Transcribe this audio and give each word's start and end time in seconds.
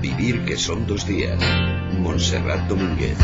vivir 0.00 0.44
que 0.44 0.56
son 0.56 0.86
dos 0.86 1.06
días. 1.06 1.38
Montserrat 1.98 2.66
Domínguez. 2.66 3.16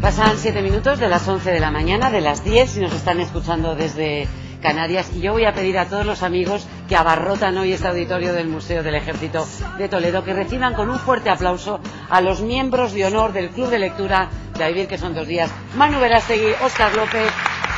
Pasan 0.00 0.36
siete 0.36 0.62
minutos 0.62 0.98
de 0.98 1.08
las 1.08 1.26
11 1.28 1.50
de 1.50 1.60
la 1.60 1.70
mañana, 1.70 2.10
de 2.10 2.20
las 2.20 2.44
10, 2.44 2.70
si 2.70 2.80
nos 2.80 2.92
están 2.92 3.20
escuchando 3.20 3.76
desde 3.76 4.26
Canarias. 4.60 5.10
Y 5.14 5.20
yo 5.20 5.32
voy 5.32 5.44
a 5.44 5.52
pedir 5.52 5.78
a 5.78 5.86
todos 5.86 6.04
los 6.04 6.22
amigos 6.22 6.66
que 6.88 6.96
abarrotan 6.96 7.56
hoy 7.58 7.72
este 7.72 7.88
auditorio 7.88 8.32
del 8.32 8.48
Museo 8.48 8.82
del 8.82 8.94
Ejército 8.94 9.46
de 9.78 9.88
Toledo 9.88 10.24
que 10.24 10.32
reciban 10.32 10.74
con 10.74 10.90
un 10.90 10.98
fuerte 10.98 11.30
aplauso 11.30 11.80
a 12.10 12.20
los 12.20 12.40
miembros 12.40 12.92
de 12.92 13.06
honor 13.06 13.32
del 13.32 13.50
Club 13.50 13.70
de 13.70 13.78
Lectura 13.78 14.28
de 14.56 14.64
A 14.64 14.68
Vivir, 14.68 14.88
que 14.88 14.98
son 14.98 15.14
dos 15.14 15.26
días. 15.26 15.50
Manu 15.76 16.00
Verastegui, 16.00 16.52
Óscar 16.62 16.94
López, 16.94 17.30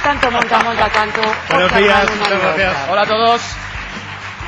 tanto 0.02 0.30
Monta 0.30 0.62
Monta, 0.62 0.88
tanto. 0.88 1.20
Buenos 1.50 1.76
días, 1.76 2.10
Manu, 2.20 2.42
Manu. 2.42 2.72
Hola 2.90 3.02
a 3.02 3.06
todos. 3.06 3.42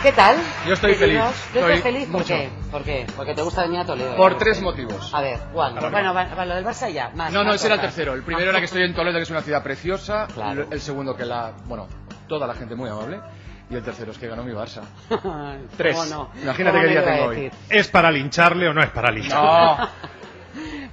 ¿Qué 0.03 0.13
tal? 0.13 0.37
Yo 0.67 0.75
estoy 0.75 0.95
feliz. 0.95 1.17
Queridos, 1.17 1.35
¿Tú 1.53 1.59
estás 1.59 1.77
Estoy 1.77 1.93
feliz? 1.93 2.09
¿Por 2.09 2.21
mucho. 2.21 2.35
qué? 2.35 2.51
¿Por 2.71 2.83
qué? 2.85 3.07
Porque 3.17 3.35
te 3.35 3.43
gusta 3.43 3.63
venir 3.63 3.81
a 3.81 3.85
Toledo. 3.87 4.15
Por 4.17 4.33
¿eh? 4.33 4.37
tres 4.39 4.63
motivos. 4.63 5.13
A 5.13 5.21
ver, 5.21 5.39
¿cuál? 5.53 5.75
Bueno, 5.91 6.15
va, 6.15 6.25
va, 6.35 6.47
lo 6.47 6.55
del 6.55 6.65
Barça 6.65 6.91
ya. 6.93 7.11
Más, 7.15 7.33
No, 7.33 7.41
no, 7.41 7.47
más 7.47 7.57
ese 7.57 7.67
era 7.67 7.75
el 7.77 7.81
tercero. 7.81 8.15
El 8.15 8.23
primero 8.23 8.51
era 8.51 8.59
que 8.61 8.67
estoy 8.67 8.83
en 8.83 8.95
Toledo, 8.95 9.17
que 9.17 9.23
es 9.23 9.31
una 9.31 9.43
ciudad 9.43 9.63
preciosa. 9.65 10.29
Claro. 10.33 10.67
El- 10.71 10.81
segundo 10.81 11.17
que 11.17 11.25
la, 11.25 11.53
bueno, 11.65 11.89
toda 12.29 12.47
la 12.47 12.55
gente 12.55 12.75
muy 12.77 12.89
amable. 12.89 13.21
Y 13.69 13.75
el 13.75 13.83
tercero 13.83 14.13
es 14.13 14.19
que 14.19 14.29
ganó 14.29 14.45
mi 14.45 14.53
Barça. 14.53 14.83
Tres. 15.77 15.97
¿Cómo 15.97 16.07
no? 16.09 16.31
Imagínate 16.41 16.77
¿Cómo 16.79 16.89
qué 16.89 16.95
no 16.95 17.01
día 17.03 17.05
tengo 17.05 17.29
hoy. 17.31 17.51
¿Es 17.69 17.89
para 17.89 18.13
lincharle 18.13 18.69
o 18.69 18.75
no 18.75 18.81
es 18.83 18.91
para 18.91 19.11
lincharle? 19.11 19.45
No. 19.45 19.89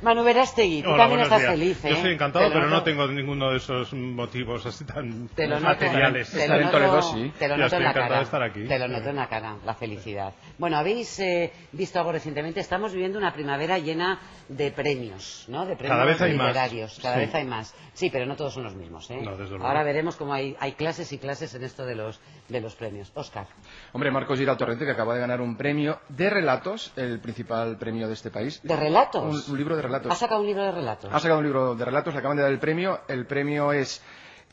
Manu 0.03 0.23
Verastegui, 0.23 0.84
tú 0.84 0.89
Hola, 0.89 0.98
también 1.03 1.21
estás 1.21 1.39
días. 1.39 1.52
feliz, 1.52 1.85
¿eh? 1.85 1.89
Yo 1.89 1.95
estoy 1.95 2.13
encantado, 2.13 2.45
Te 2.45 2.49
lo 2.49 2.55
pero 2.55 2.66
no 2.70 2.75
noto- 2.75 2.84
tengo 2.84 3.07
ninguno 3.07 3.52
de 3.52 3.57
esos 3.57 3.93
motivos 3.93 4.66
así 4.66 4.84
tan 4.85 5.29
Te 5.29 5.48
lo 5.48 5.55
noto, 5.55 5.66
materiales. 5.67 6.29
te 6.29 6.35
lo 6.37 6.41
Estar 6.43 6.57
en 6.60 6.65
noto- 6.65 6.77
Toledo, 6.77 7.01
sí. 7.01 7.34
Te 7.40 7.48
lo 7.48 7.55
Yo 7.55 7.57
noto 7.63 7.65
estoy 7.65 7.77
en 7.77 7.84
la 7.84 7.90
encantado 7.90 8.07
cara. 8.10 8.18
de 8.20 8.23
estar 8.23 8.43
aquí. 8.43 8.63
Te 8.68 8.79
lo 8.79 8.87
noto 8.87 9.10
en 9.10 9.15
la 9.15 9.29
cara, 9.29 9.55
la 9.65 9.73
felicidad. 9.76 10.34
Bueno, 10.57 10.77
habéis 10.77 11.20
eh, 11.20 11.51
visto 11.71 11.99
algo 11.99 12.12
recientemente. 12.12 12.60
Estamos 12.60 12.91
viviendo 12.91 13.18
una 13.18 13.34
primavera 13.34 13.77
llena 13.79 14.20
de 14.49 14.71
premios, 14.71 15.45
¿no? 15.48 15.65
De 15.65 15.76
premios 15.77 15.95
Cada 15.98 16.05
vez 16.05 16.21
hay 16.21 16.34
más. 16.35 16.48
literarios. 16.48 16.99
Cada 17.01 17.15
Sí. 17.15 17.21
vez 17.21 17.35
hay 17.35 17.45
más. 17.45 17.73
Sí, 17.93 18.10
pero 18.10 18.26
no 18.26 18.35
todos 18.35 18.54
son 18.54 18.63
los 18.63 18.76
mismos, 18.76 19.10
¿eh? 19.12 19.20
No, 19.21 19.32
desde 19.38 19.51
luego. 19.51 19.65
Ahora 19.67 19.84
veremos 19.84 20.15
cómo 20.17 20.34
hay, 20.34 20.55
hay 20.60 20.73
clases 20.73 21.12
y 21.13 21.17
clases 21.17 21.54
en 21.55 21.63
esto 21.63 21.85
de 21.85 21.95
los, 21.95 22.20
de 22.49 22.60
los 22.60 22.76
premios. 22.76 23.12
Oscar. 23.15 23.48
Hombre, 23.93 24.12
Marcos 24.12 24.38
Giral 24.38 24.57
Torrente, 24.57 24.84
que 24.84 24.91
acaba 24.91 25.13
de 25.13 25.21
ganar 25.21 25.40
un 25.40 25.55
premio 25.55 25.99
de 26.10 26.29
relatos, 26.29 26.91
el 26.98 27.20
principal 27.21 27.77
premio 27.77 28.07
de 28.07 28.13
este 28.13 28.32
país. 28.32 28.60
¿De 28.63 28.76
relatos? 28.76 29.48
Un, 29.48 29.51
un 29.54 29.57
libro 29.57 29.76
de 29.76 29.82
relatos. 29.84 29.93
¿Ha 29.96 30.16
sacado 30.16 30.41
un 30.41 30.48
libro 30.48 30.63
de 30.63 30.72
relatos? 30.72 31.12
Ha 31.13 31.20
sacado 31.20 31.40
un 31.40 31.46
libro 31.46 31.76
de 31.76 31.86
relatos, 31.86 32.13
le 32.13 32.20
acaban 32.20 32.38
de 32.38 32.44
dar 32.44 32.52
el 32.52 32.60
premio. 32.60 33.02
El 33.08 33.26
premio 33.26 33.72
es 33.72 34.02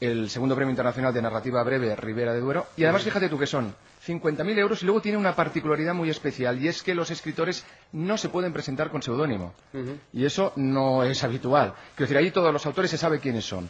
el 0.00 0.30
segundo 0.30 0.56
premio 0.56 0.70
internacional 0.70 1.12
de 1.12 1.22
narrativa 1.22 1.62
breve 1.62 1.94
Ribera 1.94 2.32
de 2.32 2.40
Duero. 2.40 2.66
Y 2.76 2.84
además, 2.84 3.04
fíjate 3.04 3.28
tú 3.28 3.38
que 3.38 3.46
son 3.46 3.74
50.000 4.06 4.58
euros 4.58 4.82
y 4.82 4.86
luego 4.86 5.02
tiene 5.02 5.18
una 5.18 5.36
particularidad 5.36 5.94
muy 5.94 6.08
especial 6.08 6.62
y 6.62 6.68
es 6.68 6.82
que 6.82 6.94
los 6.94 7.10
escritores 7.10 7.66
no 7.92 8.16
se 8.16 8.30
pueden 8.30 8.52
presentar 8.52 8.90
con 8.90 9.02
seudónimo. 9.02 9.52
Y 10.12 10.24
eso 10.24 10.52
no 10.56 11.04
es 11.04 11.22
habitual. 11.22 11.74
Quiero 11.94 12.08
decir, 12.08 12.16
ahí 12.16 12.30
todos 12.30 12.52
los 12.52 12.64
autores 12.64 12.90
se 12.90 12.96
sabe 12.96 13.20
quiénes 13.20 13.44
son. 13.44 13.68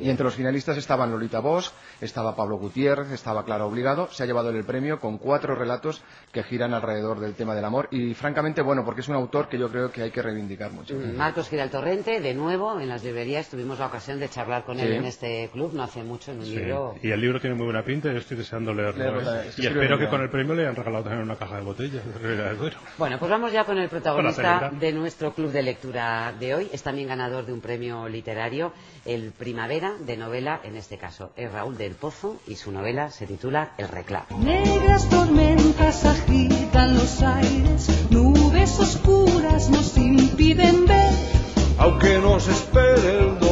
Y 0.00 0.10
entre 0.10 0.24
los 0.24 0.34
finalistas 0.34 0.76
estaban 0.76 1.10
Lolita 1.10 1.40
Bosch, 1.40 1.70
estaba 2.00 2.36
Pablo 2.36 2.58
Gutiérrez, 2.58 3.10
estaba 3.10 3.44
Clara 3.44 3.64
Obligado. 3.64 4.08
Se 4.12 4.22
ha 4.22 4.26
llevado 4.26 4.50
el 4.50 4.64
premio 4.64 5.00
con 5.00 5.18
cuatro 5.18 5.54
relatos 5.56 6.02
que 6.32 6.42
giran 6.44 6.72
alrededor 6.72 7.18
del 7.18 7.34
tema 7.34 7.54
del 7.54 7.64
amor. 7.64 7.88
Y 7.90 8.14
francamente, 8.14 8.62
bueno, 8.62 8.84
porque 8.84 9.00
es 9.00 9.08
un 9.08 9.16
autor 9.16 9.48
que 9.48 9.58
yo 9.58 9.70
creo 9.70 9.90
que 9.90 10.02
hay 10.02 10.10
que 10.10 10.22
reivindicar 10.22 10.70
mucho. 10.70 10.94
Mm, 10.94 11.16
Marcos 11.16 11.48
Giral 11.48 11.70
Torrente, 11.70 12.20
de 12.20 12.34
nuevo, 12.34 12.78
en 12.78 12.88
las 12.88 13.02
librerías 13.02 13.48
tuvimos 13.48 13.78
la 13.78 13.86
ocasión 13.86 14.20
de 14.20 14.28
charlar 14.28 14.64
con 14.64 14.78
él 14.78 14.92
en 14.92 15.04
este 15.04 15.47
club 15.48 15.72
no 15.74 15.82
hace 15.82 16.02
mucho, 16.02 16.32
en 16.32 16.38
un 16.38 16.44
Sí, 16.44 16.56
libro... 16.56 16.94
Y 17.02 17.10
el 17.10 17.20
libro 17.20 17.40
tiene 17.40 17.56
muy 17.56 17.64
buena 17.64 17.82
pinta 17.84 18.08
y 18.08 18.12
yo 18.12 18.18
estoy 18.18 18.36
deseando 18.36 18.72
leerlo. 18.74 19.22
Y 19.56 19.66
espero 19.66 19.98
que 19.98 20.08
con 20.08 20.22
el 20.22 20.30
premio 20.30 20.54
le 20.54 20.62
hayan 20.62 20.76
regalado 20.76 21.04
también 21.04 21.22
una 21.22 21.36
caja 21.36 21.56
de 21.56 21.62
botellas. 21.62 22.02
Bueno, 22.96 23.18
pues 23.18 23.30
vamos 23.30 23.52
ya 23.52 23.64
con 23.64 23.78
el 23.78 23.88
protagonista 23.88 24.70
de 24.78 24.92
nuestro 24.92 25.32
club 25.34 25.50
de 25.50 25.62
lectura 25.62 26.32
de 26.38 26.54
hoy. 26.54 26.68
Es 26.72 26.82
también 26.82 27.08
ganador 27.08 27.46
de 27.46 27.52
un 27.52 27.60
premio 27.60 28.08
literario, 28.08 28.72
el 29.04 29.32
Primavera 29.32 29.94
de 30.00 30.16
novela, 30.16 30.60
en 30.64 30.76
este 30.76 30.98
caso. 30.98 31.32
Es 31.36 31.52
Raúl 31.52 31.76
del 31.76 31.94
Pozo 31.94 32.40
y 32.46 32.56
su 32.56 32.72
novela 32.72 33.10
se 33.10 33.26
titula 33.26 33.72
El 33.78 33.88
reclamo. 33.88 34.26
Negras 34.38 35.08
tormentas 35.08 36.04
agitan 36.04 36.94
los 36.94 37.22
aires, 37.22 38.08
nubes 38.10 38.78
oscuras 38.78 39.70
nos 39.70 39.96
impiden 39.96 40.86
ver. 40.86 41.12
Aunque 41.78 42.18
nos 42.18 42.48
espere 42.48 43.18
el 43.18 43.38
dolor 43.38 43.47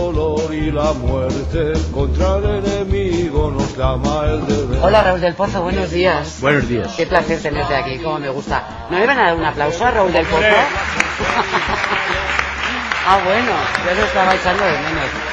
y 0.57 0.71
la 0.71 0.93
muerte, 0.93 1.73
contra 1.93 2.37
el 2.37 2.65
enemigo 2.65 3.51
nos 3.51 3.77
llama 3.77 4.25
el 4.25 4.47
deber. 4.47 4.79
Hola 4.83 5.03
Raúl 5.03 5.21
del 5.21 5.35
Pozo, 5.35 5.63
buenos 5.63 5.91
días. 5.91 6.39
Buenos 6.41 6.67
días. 6.69 6.95
Qué 6.97 7.07
placer 7.07 7.41
tenerte 7.41 7.75
aquí, 7.75 7.99
como 7.99 8.19
me 8.19 8.31
gusta. 8.31 8.87
¿No 8.91 8.99
le 8.99 9.07
van 9.07 9.19
a 9.19 9.25
dar 9.25 9.37
un 9.37 9.45
aplauso 9.45 9.85
a 9.85 9.91
Raúl 9.91 10.13
del 10.13 10.25
Pozo? 10.27 10.43
ah, 13.07 13.21
bueno, 13.25 13.53
yo 13.87 13.95
lo 13.95 14.07
estaba 14.07 14.35
echando 14.35 14.65
de 14.65 14.73
menos. 14.73 15.26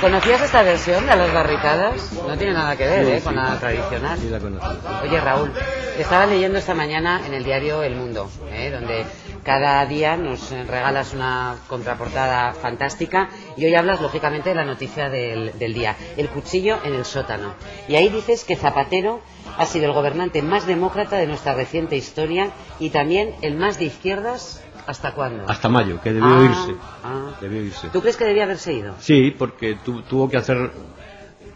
¿Conocías 0.00 0.40
esta 0.42 0.62
versión 0.62 1.06
de 1.06 1.16
las 1.16 1.32
barricadas? 1.32 2.12
No 2.12 2.38
tiene 2.38 2.52
nada 2.52 2.76
que 2.76 2.86
ver, 2.86 3.04
Sí, 3.04 3.10
¿eh? 3.12 3.18
sí. 3.18 3.24
Con 3.24 3.34
la 3.34 3.58
tradicional. 3.58 4.18
Sí, 4.18 4.28
la 4.28 4.38
conocí. 4.38 4.66
Oye, 5.02 5.20
Raúl, 5.20 5.52
estaba 5.98 6.26
leyendo 6.26 6.58
esta 6.58 6.72
mañana 6.74 7.20
en 7.26 7.34
el 7.34 7.42
diario 7.42 7.82
El 7.82 7.96
Mundo, 7.96 8.30
¿eh? 8.52 8.70
donde 8.70 9.04
cada 9.42 9.84
día 9.86 10.16
nos 10.16 10.50
regalas 10.50 11.14
una 11.14 11.56
contraportada 11.66 12.52
fantástica 12.54 13.28
y 13.56 13.64
hoy 13.64 13.74
hablas, 13.74 14.00
lógicamente, 14.00 14.50
de 14.50 14.54
la 14.54 14.64
noticia 14.64 15.08
del, 15.10 15.58
del 15.58 15.74
día, 15.74 15.96
el 16.16 16.28
cuchillo 16.28 16.78
en 16.84 16.94
el 16.94 17.04
sótano. 17.04 17.54
Y 17.88 17.96
ahí 17.96 18.08
dices 18.08 18.44
que 18.44 18.54
Zapatero 18.54 19.20
ha 19.56 19.66
sido 19.66 19.86
el 19.86 19.92
gobernante 19.92 20.42
más 20.42 20.66
demócrata 20.68 21.16
de 21.16 21.26
nuestra 21.26 21.54
reciente 21.54 21.96
historia 21.96 22.50
y 22.78 22.90
también 22.90 23.34
el 23.42 23.56
más 23.56 23.78
de 23.78 23.86
izquierdas, 23.86 24.62
¿hasta 24.88 25.12
cuándo? 25.12 25.44
Hasta 25.48 25.68
mayo, 25.68 26.00
que 26.02 26.12
debió 26.12 26.28
Ah, 26.28 26.44
irse. 26.44 26.74
ah. 27.04 27.30
Debió 27.40 27.62
irse. 27.62 27.88
¿Tú 27.92 28.00
crees 28.00 28.16
que 28.16 28.24
debía 28.24 28.44
haberse 28.44 28.72
ido? 28.72 28.94
Sí, 28.98 29.34
porque 29.38 29.76
tu- 29.84 30.02
tuvo 30.02 30.28
que 30.28 30.36
hacer, 30.38 30.70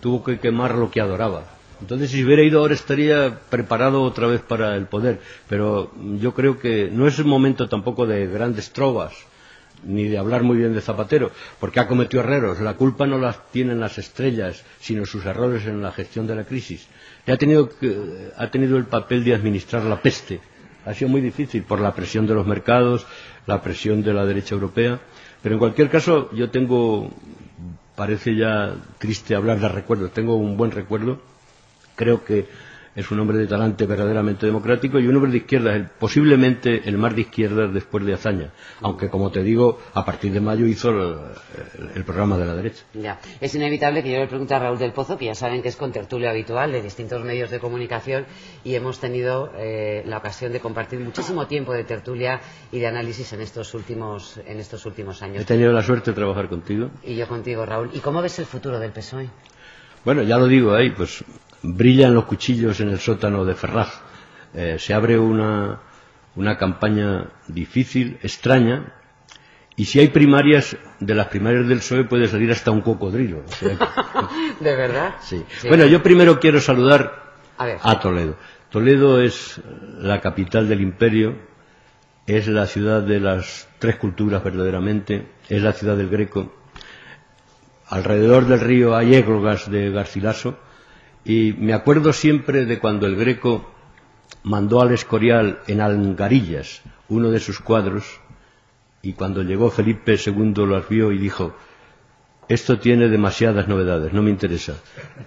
tuvo 0.00 0.22
que 0.22 0.38
quemar 0.38 0.74
lo 0.74 0.90
que 0.90 1.00
adoraba. 1.00 1.44
Entonces, 1.80 2.10
si 2.10 2.22
hubiera 2.24 2.42
ido 2.42 2.60
ahora 2.60 2.74
estaría 2.74 3.40
preparado 3.50 4.02
otra 4.02 4.26
vez 4.28 4.40
para 4.42 4.76
el 4.76 4.86
poder. 4.86 5.20
Pero 5.48 5.90
yo 6.20 6.32
creo 6.34 6.58
que 6.58 6.88
no 6.92 7.08
es 7.08 7.18
el 7.18 7.24
momento 7.24 7.68
tampoco 7.68 8.06
de 8.06 8.26
grandes 8.28 8.70
trovas, 8.72 9.12
ni 9.84 10.04
de 10.04 10.16
hablar 10.18 10.44
muy 10.44 10.58
bien 10.58 10.74
de 10.74 10.80
Zapatero, 10.80 11.32
porque 11.58 11.80
ha 11.80 11.88
cometido 11.88 12.22
errores. 12.22 12.60
La 12.60 12.74
culpa 12.74 13.04
no 13.06 13.18
la 13.18 13.32
tienen 13.50 13.80
las 13.80 13.98
estrellas, 13.98 14.62
sino 14.78 15.04
sus 15.06 15.24
errores 15.26 15.66
en 15.66 15.82
la 15.82 15.90
gestión 15.90 16.26
de 16.28 16.36
la 16.36 16.44
crisis. 16.44 16.86
Ha 17.26 17.36
tenido, 17.36 17.68
que- 17.68 18.30
ha 18.36 18.48
tenido 18.48 18.76
el 18.76 18.84
papel 18.84 19.24
de 19.24 19.34
administrar 19.34 19.82
la 19.84 20.00
peste. 20.00 20.40
Ha 20.84 20.94
sido 20.94 21.10
muy 21.10 21.20
difícil 21.20 21.62
por 21.62 21.80
la 21.80 21.94
presión 21.94 22.26
de 22.26 22.34
los 22.34 22.46
mercados, 22.46 23.06
la 23.46 23.62
presión 23.62 24.02
de 24.02 24.12
la 24.12 24.24
derecha 24.26 24.54
europea. 24.54 25.00
Pero 25.42 25.54
en 25.54 25.58
cualquier 25.58 25.90
caso, 25.90 26.30
yo 26.32 26.50
tengo, 26.50 27.10
parece 27.96 28.34
ya 28.36 28.74
triste 28.98 29.34
hablar 29.34 29.60
de 29.60 29.68
recuerdos, 29.68 30.12
tengo 30.12 30.34
un 30.36 30.56
buen 30.56 30.70
recuerdo. 30.70 31.20
Creo 31.96 32.24
que 32.24 32.46
es 32.94 33.10
un 33.10 33.20
hombre 33.20 33.38
de 33.38 33.46
talante 33.46 33.86
verdaderamente 33.86 34.44
democrático 34.46 34.98
y 34.98 35.06
un 35.06 35.16
hombre 35.16 35.30
de 35.32 35.38
izquierda, 35.38 35.74
el- 35.74 35.86
posiblemente 35.86 36.82
el 36.88 36.98
más 36.98 37.14
de 37.14 37.22
izquierda 37.22 37.66
después 37.68 38.04
de 38.04 38.12
Azaña. 38.14 38.50
Aunque, 38.80 39.08
como 39.08 39.30
te 39.30 39.42
digo, 39.42 39.78
a 39.94 40.04
partir 40.04 40.32
de 40.32 40.40
mayo 40.40 40.66
hizo 40.66 40.90
el, 40.90 41.18
el- 41.94 42.04
programa 42.04 42.36
de 42.36 42.46
la 42.46 42.54
derecha. 42.54 42.84
Ya, 42.94 43.18
es 43.40 43.54
inevitable 43.54 44.02
que 44.02 44.10
yo 44.12 44.18
le 44.18 44.26
pregunte 44.26 44.54
a 44.54 44.58
Raúl 44.58 44.78
del 44.78 44.92
Pozo, 44.92 45.16
que 45.16 45.26
ya 45.26 45.34
saben 45.34 45.62
que 45.62 45.68
es 45.68 45.76
contertulio 45.76 46.28
habitual 46.28 46.72
de 46.72 46.82
distintos 46.82 47.24
medios 47.24 47.50
de 47.50 47.58
comunicación 47.60 48.26
y 48.64 48.74
hemos 48.74 48.98
tenido 49.00 49.50
eh, 49.56 50.02
la 50.06 50.18
ocasión 50.18 50.52
de 50.52 50.60
compartir 50.60 50.98
muchísimo 51.00 51.46
tiempo 51.46 51.72
de 51.72 51.84
tertulia 51.84 52.40
y 52.70 52.78
de 52.78 52.86
análisis 52.88 53.32
en 53.32 53.40
estos 53.40 53.72
últimos, 53.74 54.38
en 54.46 54.58
estos 54.60 54.84
últimos 54.86 55.22
He 55.22 55.24
años. 55.24 55.46
tenido 55.46 55.72
la 55.72 55.82
suerte 55.82 56.10
de 56.10 56.14
trabajar 56.16 56.48
contigo. 56.48 56.90
Y 57.04 57.14
yo 57.16 57.26
contigo, 57.26 57.64
Raúl. 57.64 57.90
¿Y 57.94 58.00
cómo 58.00 58.20
ves 58.20 58.38
el 58.38 58.46
futuro 58.46 58.78
del 58.78 58.90
PSOE? 58.92 59.30
Bueno, 60.04 60.22
ya 60.22 60.36
lo 60.36 60.46
digo 60.46 60.74
ahí, 60.74 60.90
pues 60.90 61.24
brillan 61.62 62.14
los 62.14 62.24
cuchillos 62.24 62.80
en 62.80 62.88
el 62.90 62.98
sótano 62.98 63.44
de 63.44 63.54
Ferraz. 63.54 64.00
Eh, 64.54 64.76
se 64.78 64.94
abre 64.94 65.18
una, 65.18 65.80
una 66.36 66.58
campaña 66.58 67.28
difícil, 67.48 68.18
extraña, 68.22 68.94
y 69.76 69.86
si 69.86 69.98
hay 70.00 70.08
primarias, 70.08 70.76
de 71.00 71.14
las 71.14 71.28
primarias 71.28 71.66
del 71.66 71.78
PSOE 71.78 72.04
puede 72.04 72.28
salir 72.28 72.50
hasta 72.52 72.70
un 72.70 72.82
cocodrilo. 72.82 73.42
O 73.46 73.52
sea 73.52 73.78
que- 73.78 74.64
¿De 74.64 74.76
verdad? 74.76 75.14
sí. 75.20 75.42
Sí. 75.60 75.68
Bueno, 75.68 75.86
yo 75.86 76.02
primero 76.02 76.38
quiero 76.38 76.60
saludar 76.60 77.32
A 77.58 77.90
a 77.90 78.00
Toledo. 78.00 78.36
Toledo 78.70 79.20
es 79.20 79.60
la 79.98 80.20
capital 80.20 80.68
del 80.68 80.80
imperio, 80.80 81.36
es 82.26 82.46
la 82.48 82.66
ciudad 82.66 83.02
de 83.02 83.20
las 83.20 83.68
tres 83.78 83.96
culturas 83.96 84.42
verdaderamente, 84.44 85.26
es 85.48 85.62
la 85.62 85.72
ciudad 85.72 85.96
del 85.96 86.08
Greco. 86.08 86.52
Alrededor 87.88 88.46
del 88.46 88.60
río 88.60 88.96
hay 88.96 89.14
églogas 89.14 89.70
de 89.70 89.90
Garcilaso 89.90 90.58
y 91.24 91.54
me 91.58 91.74
acuerdo 91.74 92.12
siempre 92.12 92.64
de 92.64 92.78
cuando 92.78 93.06
el 93.06 93.16
Greco 93.16 93.70
mandó 94.42 94.80
al 94.80 94.92
Escorial 94.92 95.60
en 95.66 95.80
Angarillas 95.80 96.82
uno 97.08 97.30
de 97.30 97.40
sus 97.40 97.60
cuadros 97.60 98.20
y 99.02 99.12
cuando 99.12 99.42
llegó 99.42 99.70
Felipe 99.70 100.16
II 100.24 100.54
los 100.66 100.88
vio 100.88 101.12
y 101.12 101.18
dijo 101.18 101.54
esto 102.48 102.78
tiene 102.78 103.08
demasiadas 103.08 103.68
novedades, 103.68 104.12
no 104.12 104.22
me 104.22 104.30
interesa. 104.30 104.74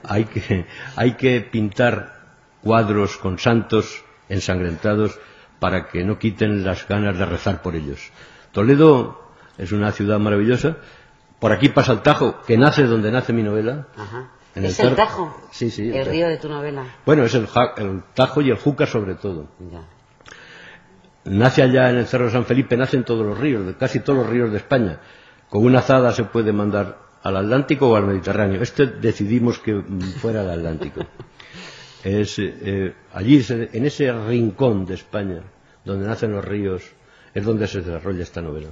Hay 0.04 0.26
que, 0.26 0.66
hay 0.96 1.14
que 1.14 1.42
pintar 1.42 2.14
cuadros 2.62 3.18
con 3.18 3.40
santos 3.40 4.04
ensangrentados 4.30 5.18
para 5.60 5.88
que 5.88 6.04
no 6.04 6.20
quiten 6.20 6.64
las 6.64 6.88
ganas 6.88 7.18
de 7.18 7.26
rezar 7.26 7.62
por 7.62 7.76
ellos. 7.76 8.12
Toledo 8.52 9.32
es 9.58 9.72
una 9.72 9.92
ciudad 9.92 10.20
maravillosa. 10.20 10.78
Por 11.40 11.52
aquí 11.52 11.70
pasa 11.70 11.94
el 11.94 12.02
Tajo, 12.02 12.42
que 12.46 12.58
nace 12.58 12.84
donde 12.84 13.12
nace 13.12 13.34
mi 13.34 13.44
novela. 13.44 13.88
En 14.56 14.66
¿Es 14.66 14.80
el 14.80 14.96
Tajo? 14.96 15.36
Sí, 15.52 15.70
sí, 15.70 15.92
el 15.94 16.06
río 16.06 16.30
de 16.30 16.38
tu 16.38 16.48
novela. 16.48 16.86
Bueno, 17.06 17.26
es 17.26 17.36
el, 17.36 17.48
el 17.78 18.04
Tajo 18.14 18.42
y 18.42 18.50
el 18.50 18.58
Júcar 18.58 18.88
sobre 18.88 19.16
todo. 19.16 19.48
Ya. 19.72 19.84
Nace 21.26 21.62
allá 21.62 21.90
en 21.90 21.98
el 21.98 22.08
Cerro 22.08 22.30
San 22.30 22.46
Felipe, 22.46 22.78
nacen 22.78 23.04
todos 23.04 23.26
los 23.26 23.38
ríos, 23.38 23.76
casi 23.78 24.00
todos 24.00 24.20
los 24.20 24.30
ríos 24.30 24.52
de 24.52 24.58
España. 24.58 25.00
Con 25.50 25.66
una 25.66 25.80
azada 25.80 26.14
se 26.14 26.24
puede 26.24 26.54
mandar 26.54 27.00
al 27.24 27.38
Atlántico 27.38 27.90
o 27.90 27.96
al 27.96 28.06
Mediterráneo. 28.06 28.62
Este 28.62 28.86
decidimos 28.86 29.60
que 29.60 29.82
fuera 30.22 30.42
al 30.42 30.52
Atlántico. 30.52 31.02
Es, 32.04 32.36
eh, 32.38 32.94
allí, 33.14 33.44
en 33.50 33.84
ese 33.84 34.12
rincón 34.12 34.86
de 34.86 34.94
España, 34.94 35.42
donde 35.84 36.06
nacen 36.06 36.34
los 36.34 36.46
ríos, 36.46 36.84
es 37.36 37.44
donde 37.44 37.68
se 37.68 37.82
desarrolla 37.82 38.24
esta 38.24 38.42
novela. 38.42 38.70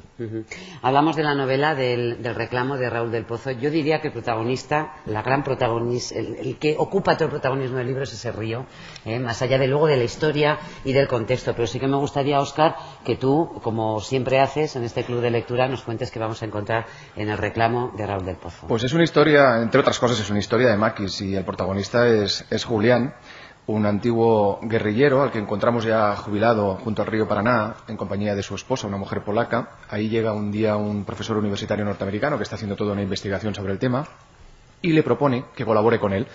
Hablamos 0.82 1.18
de 1.18 1.24
la 1.24 1.36
novela 1.36 1.76
del, 1.76 2.24
del 2.24 2.34
reclamo 2.34 2.78
de 2.78 2.90
Raúl 2.90 3.12
del 3.12 3.26
Pozo. 3.26 3.52
Yo 3.52 3.70
diría 3.70 4.00
que 4.00 4.08
el 4.08 4.14
protagonista, 4.14 4.94
la 5.06 5.22
gran 5.22 5.44
protagonista, 5.44 6.18
el, 6.18 6.36
el 6.36 6.58
que 6.58 6.76
ocupa 6.80 7.18
todo 7.18 7.26
el 7.26 7.32
protagonismo 7.32 7.78
del 7.78 7.88
libro 7.88 8.04
es 8.04 8.14
ese 8.14 8.32
río, 8.32 8.66
¿eh? 9.04 9.20
más 9.20 9.42
allá 9.42 9.58
de 9.58 9.68
luego 9.68 9.88
de 9.88 9.98
la 9.98 10.06
historia 10.06 10.60
y 10.86 10.94
del 10.94 11.10
contexto. 11.10 11.54
Pero 11.54 11.68
sí 11.68 11.78
que 11.78 11.90
me 11.90 11.98
gustaría, 11.98 12.40
Oscar, 12.40 12.78
que 13.04 13.18
tú, 13.18 13.60
como 13.62 14.00
siempre 14.00 14.40
haces 14.40 14.78
en 14.78 14.86
este 14.86 15.04
club 15.04 15.20
de 15.20 15.30
lectura, 15.30 15.68
nos 15.68 15.84
cuentes 15.84 16.10
qué 16.10 16.20
vamos 16.20 16.42
a 16.42 16.46
encontrar 16.46 16.86
en 17.18 17.28
el 17.28 17.38
reclamo 17.38 17.92
de 17.98 18.08
Raúl 18.08 18.24
del 18.24 18.38
Pozo. 18.38 18.68
Pues 18.68 18.86
es 18.86 18.94
una 18.94 19.04
historia, 19.04 19.62
entre 19.62 19.82
otras 19.82 20.00
cosas, 20.00 20.22
es 20.22 20.30
una 20.30 20.40
historia 20.40 20.70
de 20.70 20.78
Maquis 20.78 21.20
y 21.20 21.36
el 21.36 21.44
protagonista 21.44 22.08
es, 22.08 22.46
es 22.50 22.64
Julián, 22.64 23.14
un 23.66 23.86
antiguo 23.86 24.60
guerrillero 24.64 25.22
al 25.22 25.32
que 25.32 25.40
encontramos 25.40 25.86
ya 25.86 26.16
jubilado 26.18 26.76
junto 26.76 27.02
al 27.02 27.08
río 27.08 27.28
Paraná 27.28 27.76
en 27.88 27.96
compañía 27.96 28.36
de 28.36 28.44
su 28.44 28.56
esposa, 28.56 28.88
una 28.88 28.98
mujer 28.98 29.24
polaca. 29.24 29.70
Ahí 29.90 30.10
llega 30.10 30.34
un 30.34 30.52
día 30.52 30.76
un 30.76 31.06
profesor 31.06 31.38
universitario 31.38 31.86
norteamericano 31.86 32.38
que 32.38 32.44
está 32.44 32.56
haciendo 32.56 32.76
toda 32.76 32.92
una 32.94 33.02
investigación 33.02 33.56
sobre 33.56 33.72
el 33.72 33.80
tema 33.80 34.06
y 34.82 34.92
le 34.92 35.04
propone 35.04 35.46
que 35.56 35.66
colabore 35.66 36.00
con 36.00 36.12
él. 36.12 36.28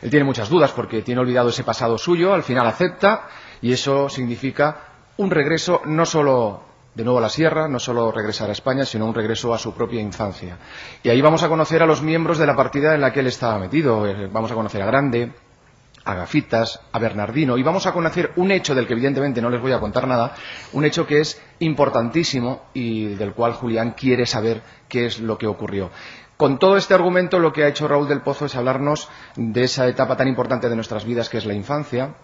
Él 0.00 0.08
tiene 0.10 0.24
muchas 0.24 0.48
dudas 0.48 0.72
porque 0.72 1.02
tiene 1.02 1.20
olvidado 1.20 1.50
ese 1.50 1.64
pasado 1.64 1.98
suyo, 1.98 2.32
al 2.32 2.42
final 2.42 2.66
acepta 2.66 3.28
y 3.60 3.72
eso 3.72 4.08
significa 4.08 4.78
un 5.18 5.30
regreso 5.30 5.82
no 5.84 6.06
solo 6.06 6.62
de 6.94 7.04
nuevo 7.04 7.18
a 7.18 7.22
la 7.22 7.28
sierra, 7.28 7.68
no 7.68 7.78
solo 7.78 8.10
regresar 8.10 8.48
a 8.48 8.52
España, 8.52 8.86
sino 8.86 9.06
un 9.06 9.14
regreso 9.14 9.52
a 9.52 9.58
su 9.58 9.74
propia 9.74 10.00
infancia. 10.00 10.56
Y 11.02 11.10
ahí 11.10 11.20
vamos 11.20 11.42
a 11.42 11.48
conocer 11.48 11.82
a 11.82 11.86
los 11.86 12.02
miembros 12.02 12.38
de 12.38 12.46
la 12.46 12.56
partida 12.56 12.94
en 12.94 13.02
la 13.02 13.12
que 13.12 13.20
él 13.20 13.26
estaba 13.26 13.58
metido. 13.58 14.08
Eh, 14.08 14.28
Vamos 14.32 14.50
a 14.50 14.54
conocer 14.54 14.82
a 14.82 14.86
Grande, 14.86 15.32
a 16.04 16.14
Gafitas, 16.14 16.80
a 16.92 16.98
Bernardino, 16.98 17.58
y 17.58 17.62
vamos 17.62 17.86
a 17.86 17.92
conocer 17.92 18.32
un 18.36 18.50
hecho 18.50 18.74
del 18.74 18.86
que 18.86 18.94
evidentemente 18.94 19.42
no 19.42 19.50
les 19.50 19.60
voy 19.60 19.72
a 19.72 19.80
contar 19.80 20.06
nada, 20.06 20.34
un 20.72 20.84
hecho 20.84 21.06
que 21.06 21.20
es 21.20 21.40
importantísimo 21.58 22.62
y 22.74 23.14
del 23.14 23.32
cual 23.32 23.52
Julián 23.52 23.92
quiere 23.92 24.26
saber 24.26 24.62
qué 24.88 25.06
es 25.06 25.20
lo 25.20 25.38
que 25.38 25.46
ocurrió. 25.46 25.90
Con 26.36 26.58
todo 26.58 26.76
este 26.78 26.94
argumento 26.94 27.38
lo 27.38 27.52
que 27.52 27.64
ha 27.64 27.68
hecho 27.68 27.86
Raúl 27.86 28.08
del 28.08 28.22
Pozo 28.22 28.46
es 28.46 28.56
hablarnos 28.56 29.08
de 29.36 29.64
esa 29.64 29.86
etapa 29.88 30.16
tan 30.16 30.26
importante 30.26 30.70
de 30.70 30.76
nuestras 30.76 31.04
vidas 31.04 31.28
que 31.28 31.36
es 31.36 31.44
la 31.44 31.54
infancia, 31.54 32.14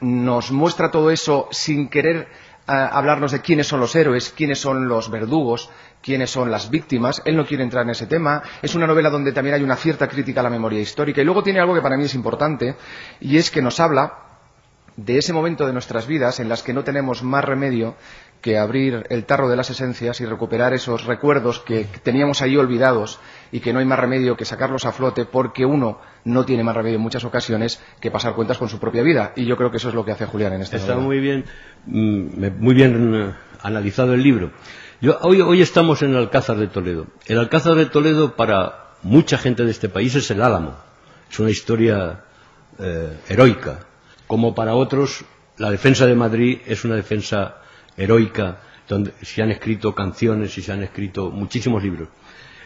nos 0.00 0.52
muestra 0.52 0.90
todo 0.90 1.10
eso 1.10 1.48
sin 1.50 1.88
querer 1.88 2.28
hablarnos 2.68 3.32
de 3.32 3.40
quiénes 3.40 3.66
son 3.66 3.80
los 3.80 3.96
héroes, 3.96 4.32
quiénes 4.36 4.58
son 4.60 4.88
los 4.88 5.10
verdugos, 5.10 5.70
quiénes 6.02 6.30
son 6.30 6.50
las 6.50 6.70
víctimas. 6.70 7.22
Él 7.24 7.36
no 7.36 7.46
quiere 7.46 7.64
entrar 7.64 7.84
en 7.84 7.90
ese 7.90 8.06
tema. 8.06 8.42
Es 8.62 8.74
una 8.74 8.86
novela 8.86 9.10
donde 9.10 9.32
también 9.32 9.54
hay 9.54 9.62
una 9.62 9.76
cierta 9.76 10.06
crítica 10.08 10.40
a 10.40 10.44
la 10.44 10.50
memoria 10.50 10.80
histórica. 10.80 11.20
Y 11.20 11.24
luego 11.24 11.42
tiene 11.42 11.60
algo 11.60 11.74
que 11.74 11.80
para 11.80 11.96
mí 11.96 12.04
es 12.04 12.14
importante, 12.14 12.76
y 13.20 13.36
es 13.36 13.50
que 13.50 13.62
nos 13.62 13.80
habla 13.80 14.27
de 14.98 15.16
ese 15.16 15.32
momento 15.32 15.64
de 15.64 15.72
nuestras 15.72 16.08
vidas 16.08 16.40
en 16.40 16.48
las 16.48 16.64
que 16.64 16.72
no 16.72 16.82
tenemos 16.82 17.22
más 17.22 17.44
remedio 17.44 17.94
que 18.40 18.58
abrir 18.58 19.06
el 19.10 19.24
tarro 19.26 19.48
de 19.48 19.54
las 19.54 19.70
esencias 19.70 20.20
y 20.20 20.26
recuperar 20.26 20.74
esos 20.74 21.04
recuerdos 21.04 21.60
que 21.60 21.86
teníamos 22.02 22.42
ahí 22.42 22.56
olvidados 22.56 23.20
y 23.52 23.60
que 23.60 23.72
no 23.72 23.78
hay 23.78 23.84
más 23.84 23.98
remedio 23.98 24.36
que 24.36 24.44
sacarlos 24.44 24.84
a 24.86 24.92
flote 24.92 25.24
porque 25.24 25.64
uno 25.64 26.00
no 26.24 26.44
tiene 26.44 26.64
más 26.64 26.74
remedio 26.74 26.96
en 26.96 27.02
muchas 27.02 27.24
ocasiones 27.24 27.80
que 28.00 28.10
pasar 28.10 28.34
cuentas 28.34 28.58
con 28.58 28.68
su 28.68 28.80
propia 28.80 29.04
vida. 29.04 29.32
Y 29.36 29.46
yo 29.46 29.56
creo 29.56 29.70
que 29.70 29.76
eso 29.76 29.88
es 29.88 29.94
lo 29.94 30.04
que 30.04 30.10
hace 30.10 30.26
Julián 30.26 30.52
en 30.54 30.62
esta 30.62 30.76
Está 30.76 30.94
novela. 30.94 31.06
muy 31.06 31.20
bien, 31.20 31.44
mm, 31.86 32.58
muy 32.58 32.74
bien 32.74 33.14
eh, 33.14 33.34
analizado 33.62 34.14
el 34.14 34.22
libro. 34.24 34.50
Yo, 35.00 35.16
hoy, 35.22 35.40
hoy 35.40 35.62
estamos 35.62 36.02
en 36.02 36.10
el 36.10 36.16
Alcázar 36.16 36.56
de 36.56 36.66
Toledo. 36.66 37.06
El 37.26 37.38
Alcázar 37.38 37.76
de 37.76 37.86
Toledo 37.86 38.34
para 38.34 38.94
mucha 39.04 39.38
gente 39.38 39.64
de 39.64 39.70
este 39.70 39.88
país 39.88 40.16
es 40.16 40.28
el 40.32 40.42
Álamo. 40.42 40.74
Es 41.30 41.38
una 41.38 41.50
historia 41.50 42.24
eh, 42.80 43.16
heroica. 43.28 43.80
Como 44.28 44.54
para 44.54 44.74
otros, 44.74 45.24
la 45.56 45.70
defensa 45.70 46.06
de 46.06 46.14
Madrid 46.14 46.58
es 46.66 46.84
una 46.84 46.94
defensa 46.94 47.62
heroica, 47.96 48.60
donde 48.86 49.12
se 49.22 49.42
han 49.42 49.50
escrito 49.50 49.94
canciones 49.94 50.56
y 50.56 50.62
se 50.62 50.70
han 50.70 50.82
escrito 50.82 51.30
muchísimos 51.30 51.82
libros. 51.82 52.08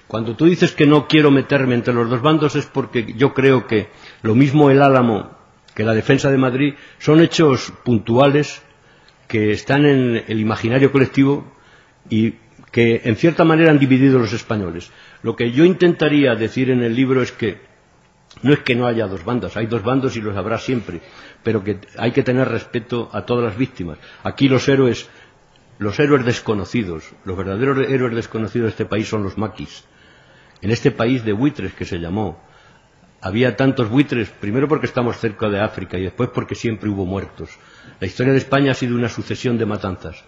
Cuando 0.09 0.37
tú 0.37 0.45
dices 0.45 0.73
que 0.73 0.87
no 0.87 1.07
quiero 1.07 1.31
meterme 1.31 1.75
entre 1.75 1.95
los 1.95 2.11
dos 2.11 2.21
bandos 2.21 2.57
es 2.57 2.67
porque 2.67 3.15
yo 3.17 3.33
creo 3.33 3.67
que 3.67 3.89
lo 4.23 4.35
mismo 4.35 4.71
el 4.71 4.83
Álamo 4.83 5.31
que 5.75 5.85
la 5.85 5.95
defensa 5.95 6.31
de 6.31 6.37
Madrid 6.37 6.75
son 6.99 7.21
hechos 7.21 7.73
puntuales 7.85 8.61
que 9.27 9.53
están 9.53 9.87
en 9.87 10.25
el 10.27 10.41
imaginario 10.41 10.93
colectivo 10.93 11.51
y 12.11 12.35
que 12.73 13.03
en 13.05 13.17
cierta 13.17 13.45
manera 13.45 13.71
han 13.71 13.79
dividido 13.79 14.19
los 14.19 14.33
españoles. 14.33 14.91
Lo 15.23 15.37
que 15.37 15.53
yo 15.53 15.65
intentaría 15.65 16.35
decir 16.35 16.71
en 16.71 16.83
el 16.83 16.95
libro 16.95 17.23
es 17.23 17.33
que 17.33 17.72
no 18.41 18.53
es 18.53 18.61
que 18.61 18.75
no 18.75 18.87
haya 18.87 19.07
dos 19.07 19.25
bandas, 19.25 19.57
hay 19.57 19.67
dos 19.67 19.83
bandos 19.83 20.17
y 20.17 20.21
los 20.21 20.37
habrá 20.37 20.59
siempre, 20.59 21.03
pero 21.43 21.63
que 21.63 21.79
hay 21.99 22.13
que 22.13 22.23
tener 22.23 22.49
respeto 22.49 23.11
a 23.13 23.27
todas 23.27 23.45
las 23.45 23.57
víctimas. 23.57 23.99
Aquí 24.23 24.49
los 24.49 24.67
héroes, 24.69 25.09
los 25.79 25.99
héroes 26.01 26.25
desconocidos, 26.25 27.13
los 27.25 27.37
verdaderos 27.37 27.79
héroes 27.89 28.15
desconocidos 28.15 28.67
de 28.67 28.71
este 28.71 28.87
país 28.87 29.09
son 29.09 29.23
los 29.23 29.37
maquis. 29.37 29.85
En 30.63 30.71
este 30.71 30.91
país 30.91 31.25
de 31.25 31.33
buitres 31.33 31.75
que 31.75 31.85
se 31.85 31.99
llamó, 31.99 32.41
había 33.21 33.57
tantos 33.57 33.89
buitres, 33.89 34.31
primero 34.31 34.67
porque 34.67 34.87
estamos 34.87 35.17
cerca 35.17 35.49
de 35.49 35.61
África 35.61 35.99
y 35.99 36.03
después 36.03 36.31
porque 36.33 36.55
siempre 36.55 36.89
hubo 36.89 37.05
muertos. 37.05 37.51
La 38.01 38.07
historia 38.07 38.33
de 38.33 38.39
España 38.39 38.73
ha 38.73 38.75
sido 38.75 38.97
una 38.97 39.09
sucesión 39.09 39.59
de 39.59 39.67
matanzas. 39.67 40.25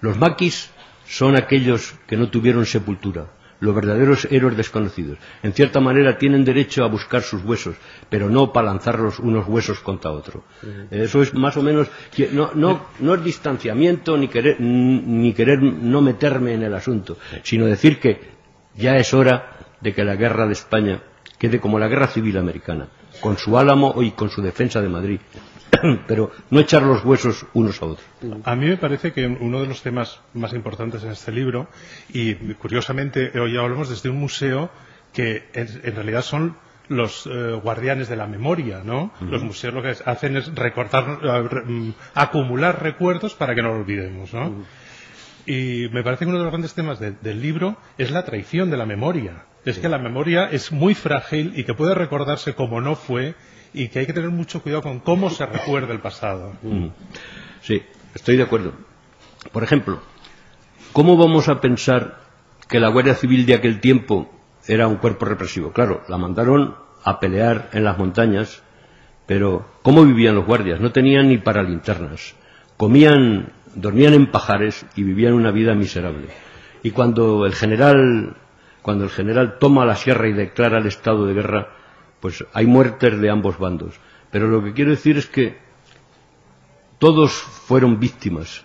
Los 0.00 0.18
maquis 0.18 0.70
son 1.06 1.36
aquellos 1.36 1.94
que 2.06 2.16
no 2.16 2.30
tuvieron 2.30 2.66
sepultura, 2.66 3.26
los 3.62 3.76
verdaderos 3.76 4.26
héroes 4.28 4.56
desconocidos. 4.56 5.18
En 5.44 5.52
cierta 5.52 5.78
manera 5.78 6.18
tienen 6.18 6.44
derecho 6.44 6.82
a 6.82 6.88
buscar 6.88 7.22
sus 7.22 7.44
huesos, 7.44 7.76
pero 8.10 8.28
no 8.28 8.52
para 8.52 8.66
lanzarlos 8.66 9.20
unos 9.20 9.46
huesos 9.46 9.78
contra 9.78 10.10
otro. 10.10 10.42
Eso 10.90 11.22
es 11.22 11.32
más 11.32 11.56
o 11.56 11.62
menos, 11.62 11.86
no, 12.32 12.50
no, 12.54 12.86
no 12.98 13.14
es 13.14 13.22
distanciamiento 13.22 14.16
ni 14.16 14.26
querer, 14.26 14.60
ni 14.60 15.32
querer 15.32 15.62
no 15.62 16.02
meterme 16.02 16.54
en 16.54 16.64
el 16.64 16.74
asunto, 16.74 17.18
sino 17.44 17.66
decir 17.66 18.00
que 18.00 18.32
ya 18.74 18.96
es 18.96 19.14
hora 19.14 19.52
de 19.80 19.94
que 19.94 20.02
la 20.02 20.16
guerra 20.16 20.46
de 20.46 20.54
España 20.54 21.00
quede 21.38 21.60
como 21.60 21.78
la 21.78 21.86
guerra 21.86 22.08
civil 22.08 22.38
americana, 22.38 22.88
con 23.22 23.38
su 23.38 23.56
álamo 23.56 24.02
y 24.02 24.10
con 24.10 24.28
su 24.28 24.42
defensa 24.42 24.82
de 24.82 24.88
Madrid, 24.90 25.20
pero 26.06 26.30
no 26.50 26.60
echar 26.60 26.82
los 26.82 27.02
huesos 27.04 27.46
unos 27.54 27.80
a 27.80 27.86
otros. 27.86 28.06
A 28.44 28.54
mí 28.56 28.66
me 28.66 28.76
parece 28.76 29.12
que 29.12 29.26
uno 29.26 29.60
de 29.60 29.66
los 29.66 29.80
temas 29.82 30.20
más 30.34 30.52
importantes 30.52 31.02
en 31.04 31.12
este 31.12 31.32
libro, 31.32 31.68
y 32.12 32.34
curiosamente 32.54 33.38
hoy 33.40 33.56
hablamos 33.56 33.88
desde 33.88 34.10
un 34.10 34.18
museo 34.18 34.70
que 35.14 35.48
en, 35.54 35.94
realidad 35.94 36.22
son 36.22 36.56
los 36.88 37.26
eh, 37.26 37.52
guardianes 37.62 38.08
de 38.08 38.16
la 38.16 38.26
memoria, 38.26 38.82
¿no? 38.84 39.12
Los 39.20 39.42
museos 39.42 39.72
lo 39.72 39.82
que 39.82 39.94
hacen 40.04 40.36
es 40.36 40.54
recortar, 40.54 41.18
eh, 41.22 41.42
re- 41.48 41.62
mm, 41.64 41.94
acumular 42.14 42.82
recuerdos 42.82 43.34
para 43.34 43.54
que 43.54 43.62
no 43.62 43.68
lo 43.68 43.76
olvidemos, 43.80 44.34
¿no? 44.34 44.52
Y 45.46 45.88
me 45.92 46.02
parece 46.02 46.24
que 46.24 46.28
uno 46.30 46.38
de 46.38 46.44
los 46.44 46.52
grandes 46.52 46.74
temas 46.74 46.98
de- 47.00 47.12
del 47.12 47.40
libro 47.40 47.76
es 47.98 48.10
la 48.10 48.24
traición 48.24 48.70
de 48.70 48.76
la 48.76 48.86
memoria. 48.86 49.44
Es 49.64 49.78
que 49.78 49.88
la 49.88 49.98
memoria 49.98 50.48
es 50.50 50.72
muy 50.72 50.94
frágil 50.94 51.52
y 51.54 51.64
que 51.64 51.74
puede 51.74 51.94
recordarse 51.94 52.54
como 52.54 52.80
no 52.80 52.96
fue 52.96 53.34
y 53.72 53.88
que 53.88 54.00
hay 54.00 54.06
que 54.06 54.12
tener 54.12 54.30
mucho 54.30 54.62
cuidado 54.62 54.82
con 54.82 55.00
cómo 55.00 55.30
se 55.30 55.46
recuerda 55.46 55.92
el 55.92 56.00
pasado. 56.00 56.54
Mm. 56.62 56.88
Sí, 57.62 57.82
estoy 58.14 58.36
de 58.36 58.42
acuerdo. 58.42 58.72
Por 59.52 59.62
ejemplo, 59.62 60.00
¿cómo 60.92 61.16
vamos 61.16 61.48
a 61.48 61.60
pensar 61.60 62.18
que 62.68 62.80
la 62.80 62.88
Guardia 62.88 63.14
Civil 63.14 63.46
de 63.46 63.54
aquel 63.54 63.80
tiempo 63.80 64.30
era 64.66 64.88
un 64.88 64.96
cuerpo 64.96 65.26
represivo? 65.26 65.72
Claro, 65.72 66.02
la 66.08 66.18
mandaron 66.18 66.74
a 67.04 67.20
pelear 67.20 67.70
en 67.72 67.84
las 67.84 67.98
montañas, 67.98 68.62
pero 69.26 69.66
¿cómo 69.82 70.04
vivían 70.04 70.34
los 70.34 70.46
guardias? 70.46 70.80
No 70.80 70.92
tenían 70.92 71.28
ni 71.28 71.38
para 71.38 71.62
linternas. 71.62 72.34
Comían, 72.76 73.52
dormían 73.74 74.14
en 74.14 74.30
pajares 74.30 74.86
y 74.96 75.02
vivían 75.02 75.34
una 75.34 75.50
vida 75.50 75.74
miserable. 75.74 76.28
Y 76.82 76.90
cuando 76.90 77.46
el 77.46 77.54
general, 77.54 78.36
cuando 78.82 79.04
el 79.04 79.10
general 79.10 79.58
toma 79.58 79.86
la 79.86 79.96
sierra 79.96 80.28
y 80.28 80.32
declara 80.32 80.78
el 80.78 80.86
estado 80.86 81.26
de 81.26 81.34
guerra, 81.34 81.68
pues 82.20 82.44
hay 82.52 82.66
muertes 82.66 83.20
de 83.20 83.30
ambos 83.30 83.58
bandos. 83.58 83.98
Pero 84.30 84.48
lo 84.48 84.62
que 84.62 84.72
quiero 84.72 84.90
decir 84.90 85.16
es 85.18 85.26
que 85.26 85.56
todos 86.98 87.32
fueron 87.32 87.98
víctimas. 87.98 88.64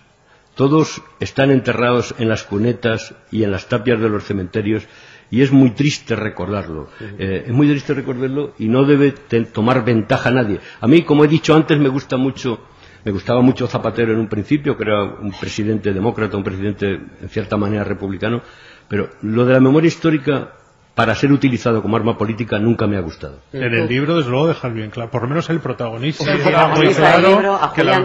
Todos 0.54 1.02
están 1.20 1.50
enterrados 1.50 2.14
en 2.18 2.28
las 2.28 2.42
cunetas 2.42 3.14
y 3.30 3.44
en 3.44 3.52
las 3.52 3.68
tapias 3.68 4.00
de 4.00 4.08
los 4.08 4.24
cementerios 4.24 4.88
y 5.30 5.42
es 5.42 5.52
muy 5.52 5.70
triste 5.70 6.16
recordarlo. 6.16 6.88
Eh, 7.00 7.44
es 7.46 7.52
muy 7.52 7.68
triste 7.68 7.94
recordarlo 7.94 8.54
y 8.58 8.68
no 8.68 8.84
debe 8.84 9.12
tomar 9.52 9.84
ventaja 9.84 10.30
a 10.30 10.32
nadie. 10.32 10.60
A 10.80 10.86
mí, 10.86 11.02
como 11.02 11.24
he 11.24 11.28
dicho 11.28 11.54
antes, 11.54 11.78
me 11.78 11.88
gusta 11.88 12.16
mucho, 12.16 12.60
me 13.04 13.12
gustaba 13.12 13.40
mucho 13.42 13.66
Zapatero 13.66 14.12
en 14.12 14.18
un 14.18 14.28
principio, 14.28 14.76
que 14.76 14.84
era 14.84 15.04
un 15.04 15.32
presidente 15.32 15.92
demócrata, 15.92 16.36
un 16.36 16.44
presidente 16.44 16.98
en 17.20 17.28
cierta 17.28 17.56
manera 17.56 17.84
republicano, 17.84 18.42
pero 18.88 19.10
lo 19.22 19.44
de 19.44 19.52
la 19.52 19.60
memoria 19.60 19.88
histórica 19.88 20.52
para 20.98 21.14
ser 21.14 21.30
utilizado 21.30 21.80
como 21.80 21.96
arma 21.96 22.18
política 22.18 22.58
nunca 22.58 22.88
me 22.88 22.96
ha 22.96 23.00
gustado. 23.00 23.38
En 23.52 23.72
el 23.72 23.86
libro, 23.86 24.16
desde 24.16 24.30
luego, 24.30 24.48
dejar 24.48 24.72
bien 24.72 24.90
claro, 24.90 25.12
por 25.12 25.22
lo 25.22 25.28
menos 25.28 25.48
el 25.48 25.60
protagonista 25.60 26.24
deja 26.24 26.66
muy 26.74 26.88
claro 26.88 27.28
libro, 27.28 27.60
que 27.72 27.84
la, 27.84 28.00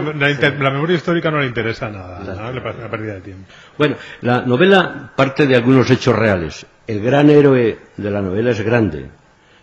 memoria 0.70 0.94
histórica 0.94 1.28
no 1.28 1.40
le 1.40 1.46
interesa 1.46 1.90
nada, 1.90 2.20
¿no? 2.20 2.52
le 2.52 2.60
parece 2.60 2.82
una 2.82 2.90
pérdida 2.92 3.14
de 3.14 3.20
tiempo. 3.22 3.46
Bueno, 3.76 3.96
la 4.20 4.42
novela 4.42 5.12
parte 5.16 5.48
de 5.48 5.56
algunos 5.56 5.90
hechos 5.90 6.14
reales. 6.14 6.66
El 6.86 7.00
gran 7.00 7.30
héroe 7.30 7.80
de 7.96 8.10
la 8.12 8.22
novela 8.22 8.52
es 8.52 8.60
Grande, 8.60 9.10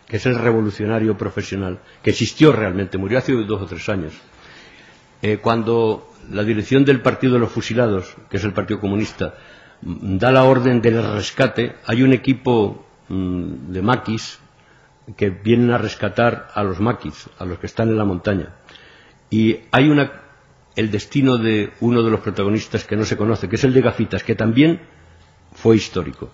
que 0.09 0.17
es 0.17 0.25
el 0.25 0.35
revolucionario 0.35 1.17
profesional, 1.17 1.79
que 2.03 2.09
existió 2.09 2.51
realmente, 2.51 2.97
murió 2.97 3.19
hace 3.19 3.31
dos 3.31 3.61
o 3.61 3.65
tres 3.65 3.87
años. 3.87 4.11
Eh, 5.21 5.37
cuando 5.41 6.11
la 6.29 6.43
dirección 6.43 6.83
del 6.83 6.99
Partido 6.99 7.35
de 7.35 7.39
los 7.39 7.51
Fusilados, 7.53 8.13
que 8.29 8.35
es 8.35 8.43
el 8.43 8.51
Partido 8.51 8.81
Comunista, 8.81 9.35
da 9.81 10.31
la 10.31 10.43
orden 10.43 10.81
del 10.81 11.01
rescate, 11.13 11.75
hay 11.85 12.03
un 12.03 12.13
equipo 12.13 12.85
mm, 13.09 13.71
de 13.71 13.81
maquis 13.81 14.39
que 15.17 15.29
vienen 15.29 15.71
a 15.71 15.77
rescatar 15.77 16.49
a 16.53 16.63
los 16.63 16.79
maquis, 16.79 17.29
a 17.39 17.45
los 17.45 17.59
que 17.59 17.67
están 17.67 17.89
en 17.89 17.97
la 17.97 18.05
montaña. 18.05 18.55
Y 19.29 19.59
hay 19.71 19.89
una, 19.89 20.11
el 20.75 20.91
destino 20.91 21.37
de 21.37 21.71
uno 21.81 22.03
de 22.03 22.11
los 22.11 22.19
protagonistas 22.19 22.83
que 22.85 22.95
no 22.95 23.05
se 23.05 23.17
conoce, 23.17 23.49
que 23.49 23.55
es 23.55 23.63
el 23.63 23.73
de 23.73 23.81
Gafitas, 23.81 24.23
que 24.23 24.35
también 24.35 24.81
fue 25.53 25.75
histórico. 25.75 26.29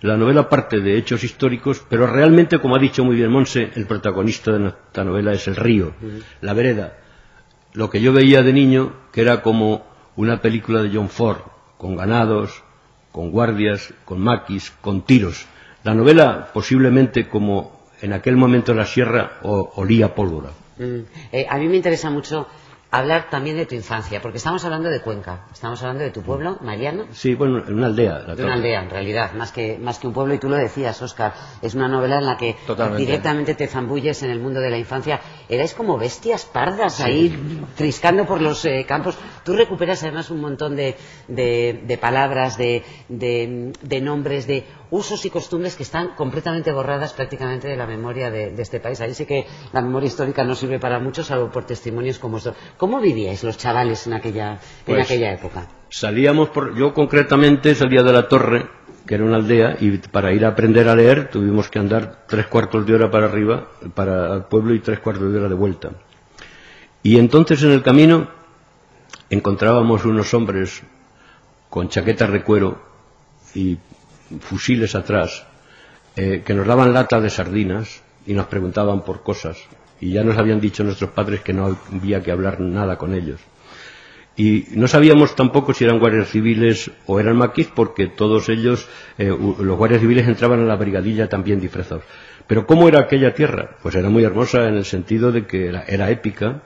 La 0.00 0.16
novela 0.16 0.48
parte 0.48 0.80
de 0.80 0.96
hechos 0.96 1.22
históricos, 1.22 1.84
pero 1.88 2.06
realmente, 2.06 2.58
como 2.58 2.76
ha 2.76 2.80
dicho 2.80 3.04
muy 3.04 3.16
bien 3.16 3.30
Monse, 3.30 3.70
el 3.74 3.86
protagonista 3.86 4.52
de 4.52 4.68
esta 4.68 5.04
novela 5.04 5.32
es 5.32 5.46
el 5.46 5.56
río, 5.56 5.94
la 6.40 6.54
vereda. 6.54 6.98
Lo 7.74 7.88
que 7.88 8.00
yo 8.00 8.12
veía 8.12 8.42
de 8.42 8.52
niño, 8.52 8.94
que 9.12 9.22
era 9.22 9.42
como 9.42 9.86
una 10.16 10.40
película 10.40 10.82
de 10.82 10.90
John 10.92 11.08
Ford, 11.08 11.40
con 11.78 11.96
ganados, 11.96 12.64
con 13.12 13.30
guardias, 13.30 13.92
con 14.04 14.20
maquis, 14.20 14.72
con 14.80 15.02
tiros. 15.02 15.46
La 15.84 15.94
novela, 15.94 16.50
posiblemente 16.52 17.28
como 17.28 17.80
en 18.00 18.12
aquel 18.12 18.36
momento 18.36 18.72
en 18.72 18.78
la 18.78 18.86
sierra, 18.86 19.38
o- 19.42 19.72
olía 19.76 20.14
pólvora. 20.14 20.50
Mm. 20.78 21.00
Eh, 21.32 21.46
a 21.48 21.58
mí 21.58 21.68
me 21.68 21.76
interesa 21.76 22.10
mucho 22.10 22.48
hablar 22.94 23.30
también 23.30 23.56
de 23.56 23.64
tu 23.66 23.74
infancia, 23.74 24.20
porque 24.20 24.36
estamos 24.36 24.62
hablando 24.66 24.90
de 24.90 25.00
Cuenca, 25.00 25.46
estamos 25.50 25.80
hablando 25.82 26.04
de 26.04 26.10
tu 26.10 26.20
pueblo, 26.22 26.58
Mariano, 26.60 27.06
Sí, 27.12 27.34
bueno, 27.34 27.64
en 27.66 27.72
una 27.74 27.86
aldea. 27.86 28.18
la 28.26 28.34
de 28.36 28.44
una 28.44 28.52
aldea 28.54 28.82
en 28.82 28.90
realidad, 28.90 29.32
más 29.32 29.50
que, 29.50 29.78
más 29.78 29.98
que 29.98 30.06
un 30.06 30.12
pueblo, 30.12 30.34
y 30.34 30.38
tú 30.38 30.48
lo 30.50 30.56
decías, 30.56 31.00
Óscar, 31.00 31.32
es 31.62 31.74
una 31.74 31.88
novela 31.88 32.18
en 32.18 32.26
la 32.26 32.36
que 32.36 32.54
Totalmente. 32.66 33.02
directamente 33.04 33.54
te 33.54 33.66
zambulles 33.66 34.22
en 34.22 34.30
el 34.30 34.40
mundo 34.40 34.60
de 34.60 34.68
la 34.70 34.76
infancia. 34.76 35.20
Erais 35.48 35.72
como 35.74 35.96
bestias 35.96 36.44
pardas 36.44 37.00
ahí, 37.00 37.64
triscando 37.76 38.26
por 38.26 38.42
los 38.42 38.62
eh, 38.66 38.84
campos. 38.86 39.16
Tú 39.42 39.54
recuperas 39.54 40.02
además 40.02 40.30
un 40.30 40.40
montón 40.42 40.76
de, 40.76 40.94
de- 41.28 41.80
de 41.86 41.98
palabras, 41.98 42.58
de, 42.58 42.82
de- 43.08 44.00
nombres, 44.02 44.46
de 44.46 44.66
usos 44.90 45.24
y 45.24 45.30
costumbres 45.30 45.74
que 45.76 45.82
están 45.84 46.08
completamente 46.16 46.70
borradas 46.72 47.14
prácticamente 47.14 47.66
de 47.68 47.76
la 47.76 47.86
memoria 47.86 48.30
de, 48.30 48.54
este 48.60 48.78
país. 48.80 49.00
Ahí 49.00 49.14
sí 49.14 49.24
que 49.24 49.46
la 49.72 49.80
memoria 49.80 50.08
histórica 50.08 50.44
no 50.44 50.54
sirve 50.54 50.78
para 50.78 50.98
mucho, 50.98 51.24
salvo 51.24 51.50
por 51.50 51.64
testimonios 51.64 52.18
como 52.18 52.36
estos. 52.36 52.54
¿Cómo 52.82 53.00
vivíais 53.00 53.44
los 53.44 53.56
chavales 53.56 54.08
en 54.08 54.14
aquella, 54.14 54.54
en 54.54 54.58
Pues, 54.84 55.04
aquella 55.04 55.32
época? 55.34 55.68
Salíamos 55.88 56.48
por, 56.48 56.74
yo 56.74 56.92
concretamente 56.92 57.76
salía 57.76 58.02
de 58.02 58.12
la 58.12 58.26
torre, 58.26 58.66
que 59.06 59.14
era 59.14 59.22
una 59.22 59.36
aldea, 59.36 59.76
y 59.78 59.98
para 59.98 60.32
ir 60.32 60.44
a 60.44 60.48
aprender 60.48 60.88
a 60.88 60.96
leer 60.96 61.30
tuvimos 61.30 61.68
que 61.68 61.78
andar 61.78 62.24
tres 62.26 62.48
cuartos 62.48 62.84
de 62.84 62.96
hora 62.96 63.08
para 63.08 63.26
arriba, 63.26 63.68
para 63.94 64.34
el 64.34 64.42
pueblo 64.46 64.74
y 64.74 64.80
tres 64.80 64.98
cuartos 64.98 65.32
de 65.32 65.38
hora 65.38 65.48
de 65.48 65.54
vuelta. 65.54 65.90
Y 67.04 67.20
entonces 67.20 67.62
en 67.62 67.70
el 67.70 67.84
camino 67.84 68.28
encontrábamos 69.30 70.04
unos 70.04 70.34
hombres 70.34 70.82
con 71.70 71.88
chaquetas 71.88 72.32
de 72.32 72.42
cuero 72.42 72.82
y 73.54 73.78
fusiles 74.40 74.96
atrás, 74.96 75.46
eh, 76.16 76.42
que 76.44 76.52
nos 76.52 76.66
daban 76.66 76.92
latas 76.92 77.22
de 77.22 77.30
sardinas 77.30 78.02
y 78.26 78.34
nos 78.34 78.46
preguntaban 78.46 79.02
por 79.04 79.22
cosas. 79.22 79.68
Y 80.02 80.10
ya 80.10 80.24
nos 80.24 80.36
habían 80.36 80.60
dicho 80.60 80.82
nuestros 80.82 81.10
padres 81.10 81.42
que 81.42 81.52
no 81.52 81.78
había 81.92 82.20
que 82.24 82.32
hablar 82.32 82.58
nada 82.58 82.98
con 82.98 83.14
ellos. 83.14 83.38
Y 84.36 84.64
no 84.72 84.88
sabíamos 84.88 85.36
tampoco 85.36 85.72
si 85.72 85.84
eran 85.84 86.00
guardias 86.00 86.28
civiles 86.28 86.90
o 87.06 87.20
eran 87.20 87.36
maquis, 87.36 87.68
porque 87.68 88.08
todos 88.08 88.48
ellos, 88.48 88.88
eh, 89.16 89.28
los 89.28 89.78
guardias 89.78 90.00
civiles 90.00 90.26
entraban 90.26 90.58
a 90.58 90.64
la 90.64 90.74
brigadilla 90.74 91.28
también 91.28 91.60
disfrazados. 91.60 92.02
Pero 92.48 92.66
¿cómo 92.66 92.88
era 92.88 92.98
aquella 92.98 93.32
tierra? 93.32 93.76
Pues 93.80 93.94
era 93.94 94.10
muy 94.10 94.24
hermosa 94.24 94.66
en 94.66 94.74
el 94.74 94.84
sentido 94.84 95.30
de 95.30 95.46
que 95.46 95.68
era, 95.68 95.84
era 95.86 96.10
épica, 96.10 96.62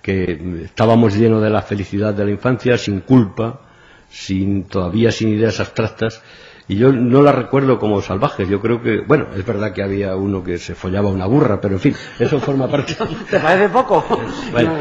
que 0.00 0.38
mm, 0.40 0.64
estábamos 0.66 1.16
llenos 1.16 1.42
de 1.42 1.50
la 1.50 1.62
felicidad 1.62 2.14
de 2.14 2.24
la 2.24 2.30
infancia, 2.30 2.78
sin 2.78 3.00
culpa, 3.00 3.62
sin 4.08 4.68
todavía 4.68 5.10
sin 5.10 5.30
ideas 5.30 5.58
abstractas. 5.58 6.22
Y 6.70 6.76
yo 6.76 6.92
no 6.92 7.20
la 7.22 7.32
recuerdo 7.32 7.80
como 7.80 8.00
salvajes. 8.00 8.48
Yo 8.48 8.60
creo 8.60 8.80
que, 8.80 9.00
bueno, 9.00 9.26
es 9.36 9.44
verdad 9.44 9.72
que 9.72 9.82
había 9.82 10.14
uno 10.14 10.44
que 10.44 10.56
se 10.58 10.76
follaba 10.76 11.08
una 11.08 11.26
burra, 11.26 11.60
pero 11.60 11.74
en 11.74 11.80
fin, 11.80 11.96
eso 12.18 12.38
forma 12.38 12.68
parte. 12.68 12.96
¿Te 13.28 13.40
parece 13.40 13.68
poco? 13.70 14.04
Bueno, 14.52 14.74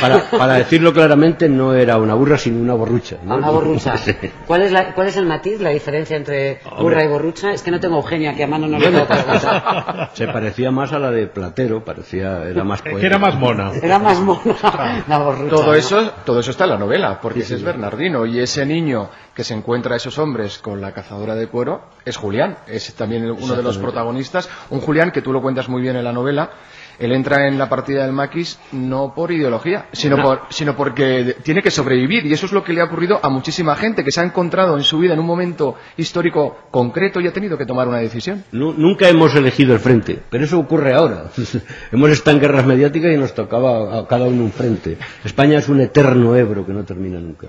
para, 0.00 0.22
para 0.30 0.54
decirlo 0.54 0.90
claramente, 0.94 1.46
no 1.46 1.74
era 1.74 1.98
una 1.98 2.14
burra, 2.14 2.38
sino 2.38 2.60
una 2.60 2.72
borrucha. 2.72 3.18
¿no? 3.22 3.36
Una 3.36 3.50
borrucha. 3.50 3.98
Sí. 3.98 4.14
¿Cuál 4.46 4.62
es, 4.62 4.72
la- 4.72 4.94
¿Cuál 4.94 5.08
es 5.08 5.16
el 5.18 5.26
matiz, 5.26 5.60
la 5.60 5.68
diferencia 5.68 6.16
entre 6.16 6.60
burra 6.80 7.04
y 7.04 7.08
borrucha? 7.08 7.52
Es 7.52 7.62
que 7.62 7.70
no 7.70 7.78
tengo 7.78 7.96
Eugenia, 7.96 8.34
que 8.34 8.44
a 8.44 8.46
mano 8.46 8.66
no 8.66 8.78
le 8.78 8.88
puedo 8.90 9.06
preguntar. 9.06 10.10
Se 10.14 10.28
parecía 10.28 10.70
más 10.70 10.92
a 10.94 10.98
la 10.98 11.10
de 11.10 11.26
Platero, 11.26 11.84
parecía, 11.84 12.44
era 12.48 12.64
más 12.64 12.80
Que 12.80 12.90
poética. 12.92 13.06
era 13.06 13.18
más 13.18 13.34
mona. 13.38 13.72
Era 13.82 13.98
más 13.98 14.18
mona 14.20 15.04
la 15.06 15.18
borrucha. 15.18 15.50
Todo 15.50 15.66
¿no? 15.66 15.74
eso, 15.74 16.10
todo 16.24 16.40
eso 16.40 16.52
está 16.52 16.64
en 16.64 16.70
la 16.70 16.78
novela, 16.78 17.20
porque 17.20 17.40
ese 17.40 17.56
es 17.56 17.62
Bernardino 17.62 18.24
y 18.24 18.38
ese 18.40 18.64
niño 18.64 19.10
que 19.34 19.44
se 19.44 19.52
encuentra 19.54 19.92
a 19.94 19.96
esos 19.98 20.18
hombres 20.18 20.58
con 20.58 20.80
la 20.80 20.92
cazadora 20.92 21.17
de 21.26 21.46
cuero 21.48 21.82
es 22.04 22.16
Julián, 22.16 22.56
es 22.66 22.94
también 22.94 23.30
uno 23.30 23.54
de 23.56 23.62
los 23.62 23.76
protagonistas, 23.78 24.48
un 24.70 24.80
Julián 24.80 25.10
que 25.10 25.20
tú 25.22 25.32
lo 25.32 25.42
cuentas 25.42 25.68
muy 25.68 25.82
bien 25.82 25.96
en 25.96 26.04
la 26.04 26.12
novela. 26.12 26.50
Él 26.98 27.12
entra 27.12 27.46
en 27.46 27.58
la 27.58 27.68
partida 27.68 28.02
del 28.02 28.12
maquis 28.12 28.58
no 28.72 29.14
por 29.14 29.30
ideología, 29.30 29.86
sino, 29.92 30.16
por, 30.20 30.40
sino 30.50 30.74
porque 30.74 31.36
tiene 31.44 31.62
que 31.62 31.70
sobrevivir. 31.70 32.26
Y 32.26 32.32
eso 32.32 32.46
es 32.46 32.52
lo 32.52 32.64
que 32.64 32.72
le 32.72 32.80
ha 32.80 32.84
ocurrido 32.86 33.20
a 33.22 33.28
muchísima 33.28 33.76
gente 33.76 34.02
que 34.02 34.10
se 34.10 34.20
ha 34.20 34.24
encontrado 34.24 34.76
en 34.76 34.82
su 34.82 34.98
vida 34.98 35.12
en 35.14 35.20
un 35.20 35.26
momento 35.26 35.76
histórico 35.96 36.58
concreto 36.72 37.20
y 37.20 37.28
ha 37.28 37.32
tenido 37.32 37.56
que 37.56 37.66
tomar 37.66 37.86
una 37.86 37.98
decisión. 37.98 38.42
Nu- 38.50 38.74
Nunca 38.76 39.08
hemos 39.08 39.32
elegido 39.36 39.74
el 39.74 39.80
frente, 39.80 40.18
pero 40.28 40.42
eso 40.44 40.58
ocurre 40.58 40.92
ahora. 40.92 41.26
hemos 41.92 42.10
estado 42.10 42.36
en 42.36 42.42
guerras 42.42 42.66
mediáticas 42.66 43.12
y 43.14 43.16
nos 43.16 43.32
tocaba 43.32 43.96
a 44.00 44.08
cada 44.08 44.24
uno 44.26 44.42
un 44.42 44.50
frente. 44.52 44.98
España 45.24 45.58
es 45.58 45.68
un 45.68 45.80
eterno 45.80 46.34
Ebro 46.34 46.66
que 46.66 46.72
no 46.72 46.82
termina 46.84 47.20
nunca. 47.20 47.46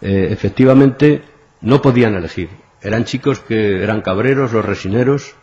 Eh, 0.00 0.28
efectivamente, 0.30 1.22
no 1.62 1.82
podían 1.82 2.14
elegir. 2.14 2.48
Eran 2.82 3.04
chicos 3.04 3.38
que 3.40 3.82
eran 3.82 4.00
cabreros, 4.02 4.52
los 4.52 4.64
resineros, 4.64 5.34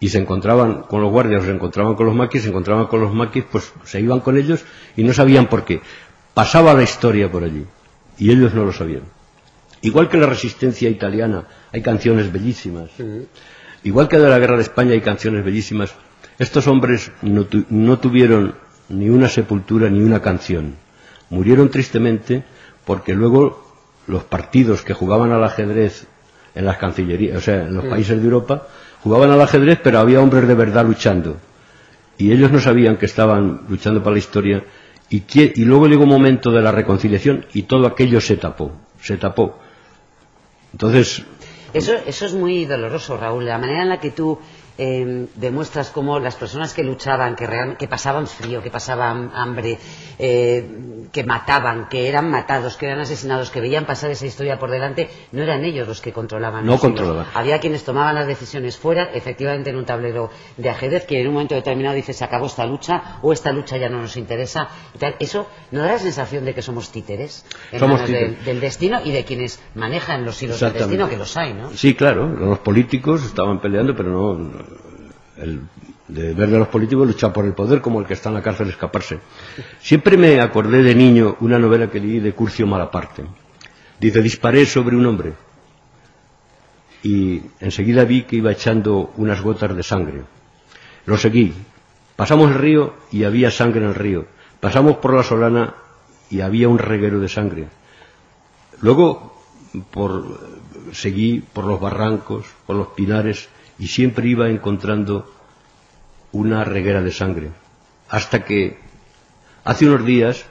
y 0.00 0.08
se 0.08 0.18
encontraban 0.18 0.82
con 0.82 1.02
los 1.02 1.10
guardias, 1.10 1.44
se 1.44 1.50
encontraban 1.50 1.94
con 1.94 2.06
los 2.06 2.14
maquis, 2.14 2.42
se 2.42 2.48
encontraban 2.48 2.86
con 2.86 3.00
los 3.00 3.12
maquis, 3.12 3.44
pues 3.50 3.72
se 3.84 4.00
iban 4.00 4.20
con 4.20 4.38
ellos 4.38 4.64
y 4.96 5.04
no 5.04 5.12
sabían 5.12 5.46
por 5.48 5.64
qué. 5.64 5.82
Pasaba 6.32 6.72
la 6.72 6.82
historia 6.82 7.30
por 7.30 7.44
allí 7.44 7.66
y 8.18 8.30
ellos 8.30 8.54
no 8.54 8.64
lo 8.64 8.72
sabían. 8.72 9.02
Igual 9.82 10.08
que 10.08 10.16
la 10.16 10.26
resistencia 10.26 10.88
italiana, 10.88 11.44
hay 11.72 11.82
canciones 11.82 12.32
bellísimas. 12.32 12.90
Igual 13.82 14.08
que 14.08 14.18
de 14.18 14.28
la 14.28 14.38
guerra 14.38 14.56
de 14.56 14.62
España 14.62 14.92
hay 14.92 15.00
canciones 15.02 15.44
bellísimas. 15.44 15.94
Estos 16.38 16.66
hombres 16.66 17.12
no, 17.22 17.44
tu- 17.44 17.64
no 17.68 17.98
tuvieron 17.98 18.54
ni 18.88 19.08
una 19.10 19.28
sepultura 19.28 19.90
ni 19.90 20.00
una 20.00 20.20
canción. 20.20 20.76
Murieron 21.28 21.70
tristemente 21.70 22.42
porque 22.86 23.14
luego 23.14 23.66
los 24.06 24.24
partidos 24.24 24.82
que 24.82 24.94
jugaban 24.94 25.32
al 25.32 25.44
ajedrez 25.44 26.06
en 26.54 26.64
las 26.64 26.76
cancillerías, 26.78 27.36
o 27.38 27.40
sea, 27.40 27.62
en 27.62 27.74
los 27.74 27.84
países 27.84 28.18
de 28.18 28.24
Europa, 28.24 28.66
jugaban 29.02 29.30
al 29.30 29.40
ajedrez, 29.40 29.78
pero 29.82 29.98
había 29.98 30.20
hombres 30.20 30.46
de 30.48 30.54
verdad 30.54 30.84
luchando. 30.84 31.36
Y 32.18 32.32
ellos 32.32 32.50
no 32.52 32.60
sabían 32.60 32.96
que 32.96 33.06
estaban 33.06 33.62
luchando 33.68 34.02
para 34.02 34.12
la 34.12 34.18
historia. 34.18 34.62
Y, 35.08 35.20
que- 35.20 35.52
y 35.56 35.64
luego 35.64 35.88
llegó 35.88 36.04
un 36.04 36.10
momento 36.10 36.50
de 36.52 36.60
la 36.60 36.70
reconciliación 36.72 37.46
y 37.54 37.62
todo 37.62 37.86
aquello 37.86 38.20
se 38.20 38.36
tapó, 38.36 38.72
se 39.00 39.16
tapó. 39.16 39.58
Entonces, 40.72 41.24
Eso, 41.72 41.94
eso 42.06 42.26
es 42.26 42.34
muy 42.34 42.64
doloroso, 42.64 43.16
Raúl, 43.16 43.46
la 43.46 43.58
manera 43.58 43.82
en 43.82 43.88
la 43.88 44.00
que 44.00 44.10
tú 44.10 44.38
eh, 44.82 45.26
demuestras 45.36 45.90
cómo 45.90 46.18
las 46.18 46.36
personas 46.36 46.72
que 46.72 46.82
luchaban, 46.82 47.36
que, 47.36 47.46
real- 47.46 47.76
que 47.76 47.86
pasaban 47.86 48.26
frío, 48.26 48.62
que 48.62 48.70
pasaban 48.70 49.30
hambre, 49.34 49.78
eh, 50.18 51.06
que 51.12 51.22
mataban, 51.24 51.88
que 51.88 52.08
eran 52.08 52.30
matados, 52.30 52.76
que 52.78 52.86
eran 52.86 53.00
asesinados, 53.00 53.50
que 53.50 53.60
veían 53.60 53.84
pasar 53.84 54.10
esa 54.10 54.24
historia 54.26 54.58
por 54.58 54.70
delante, 54.70 55.10
no 55.32 55.42
eran 55.42 55.64
ellos 55.64 55.86
los 55.86 56.00
que 56.00 56.12
controlaban. 56.12 56.64
No 56.64 56.78
controlaban. 56.78 57.26
Había 57.34 57.58
quienes 57.60 57.84
tomaban 57.84 58.14
las 58.14 58.26
decisiones 58.26 58.76
fuera, 58.78 59.10
efectivamente 59.12 59.68
en 59.70 59.76
un 59.76 59.84
tablero 59.84 60.30
de 60.56 60.70
ajedrez, 60.70 61.04
que 61.04 61.20
en 61.20 61.26
un 61.28 61.34
momento 61.34 61.54
determinado 61.54 61.94
dice 61.94 62.12
se 62.12 62.24
acabó 62.24 62.46
esta 62.46 62.64
lucha 62.64 63.18
o 63.22 63.32
esta 63.32 63.52
lucha 63.52 63.76
ya 63.76 63.88
no 63.90 64.00
nos 64.00 64.16
interesa. 64.16 64.68
Eso 65.18 65.46
no 65.72 65.80
da 65.82 65.92
la 65.92 65.98
sensación 65.98 66.44
de 66.46 66.54
que 66.54 66.62
somos 66.62 66.90
títeres, 66.90 67.44
en 67.72 67.80
Somos 67.80 68.00
manos 68.00 68.06
títeres. 68.06 68.44
del 68.46 68.60
destino 68.60 69.00
y 69.04 69.12
de 69.12 69.24
quienes 69.24 69.60
manejan 69.74 70.24
los 70.24 70.42
hilos 70.42 70.58
del 70.60 70.72
destino, 70.72 71.08
que 71.08 71.16
los 71.18 71.36
hay, 71.36 71.52
¿no? 71.52 71.70
Sí, 71.70 71.94
claro, 71.94 72.26
los 72.28 72.58
políticos 72.60 73.24
estaban 73.24 73.60
peleando, 73.60 73.94
pero 73.94 74.10
no. 74.10 74.69
El 75.40 75.62
deber 76.06 76.50
de 76.50 76.58
los 76.58 76.68
políticos 76.68 77.06
luchar 77.06 77.32
por 77.32 77.44
el 77.44 77.54
poder 77.54 77.80
como 77.80 78.00
el 78.00 78.06
que 78.06 78.14
está 78.14 78.28
en 78.28 78.34
la 78.36 78.42
cárcel 78.42 78.68
escaparse. 78.68 79.18
Siempre 79.80 80.16
me 80.16 80.40
acordé 80.40 80.82
de 80.82 80.94
niño 80.94 81.36
una 81.40 81.58
novela 81.58 81.90
que 81.90 82.00
leí 82.00 82.20
de 82.20 82.34
Curcio 82.34 82.66
Malaparte. 82.66 83.24
Dice, 83.98 84.22
disparé 84.22 84.66
sobre 84.66 84.96
un 84.96 85.06
hombre 85.06 85.32
y 87.02 87.40
enseguida 87.60 88.04
vi 88.04 88.22
que 88.22 88.36
iba 88.36 88.52
echando 88.52 89.12
unas 89.16 89.40
gotas 89.40 89.74
de 89.74 89.82
sangre. 89.82 90.22
Lo 91.06 91.16
seguí. 91.16 91.54
Pasamos 92.16 92.50
el 92.50 92.58
río 92.58 92.94
y 93.10 93.24
había 93.24 93.50
sangre 93.50 93.82
en 93.82 93.88
el 93.88 93.94
río. 93.94 94.26
Pasamos 94.60 94.96
por 94.96 95.14
la 95.14 95.22
solana 95.22 95.74
y 96.28 96.42
había 96.42 96.68
un 96.68 96.78
reguero 96.78 97.18
de 97.20 97.28
sangre. 97.28 97.68
Luego 98.82 99.42
por, 99.90 100.40
seguí 100.92 101.40
por 101.40 101.64
los 101.64 101.80
barrancos, 101.80 102.46
por 102.66 102.76
los 102.76 102.88
pinares 102.88 103.48
y 103.80 103.88
siempre 103.88 104.28
iba 104.28 104.48
encontrando 104.48 105.28
una 106.32 106.62
reguera 106.64 107.02
de 107.02 107.10
sangre. 107.10 107.50
Hasta 108.08 108.44
que 108.44 108.78
hace 109.64 109.86
unos 109.88 110.04
días 110.06 110.44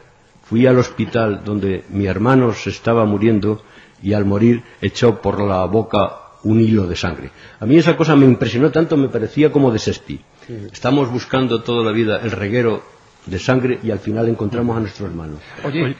fui 0.43 0.65
al 0.65 0.77
hospital 0.77 1.41
donde 1.45 1.85
mi 1.89 2.07
hermano 2.07 2.53
se 2.53 2.71
estaba 2.71 3.05
muriendo 3.05 3.63
y 4.01 4.13
al 4.13 4.25
morir 4.25 4.63
echó 4.81 5.21
por 5.21 5.39
la 5.41 5.63
boca 5.65 6.15
un 6.43 6.59
hilo 6.59 6.87
de 6.87 6.95
sangre. 6.95 7.31
A 7.59 7.65
mí 7.65 7.77
esa 7.77 7.95
cosa 7.95 8.15
me 8.15 8.25
impresionó 8.25 8.71
tanto, 8.71 8.97
me 8.97 9.09
parecía 9.09 9.51
como 9.51 9.71
de 9.71 9.77
Shakespeare. 9.77 10.21
Estamos 10.71 11.11
buscando 11.11 11.61
toda 11.61 11.83
la 11.85 11.91
vida 11.91 12.19
el 12.23 12.31
reguero 12.31 12.81
de 13.25 13.37
sangre 13.37 13.79
y 13.83 13.91
al 13.91 13.99
final 13.99 14.27
encontramos 14.27 14.75
a 14.75 14.79
nuestro 14.79 15.05
hermano. 15.05 15.37
Oye, 15.63 15.95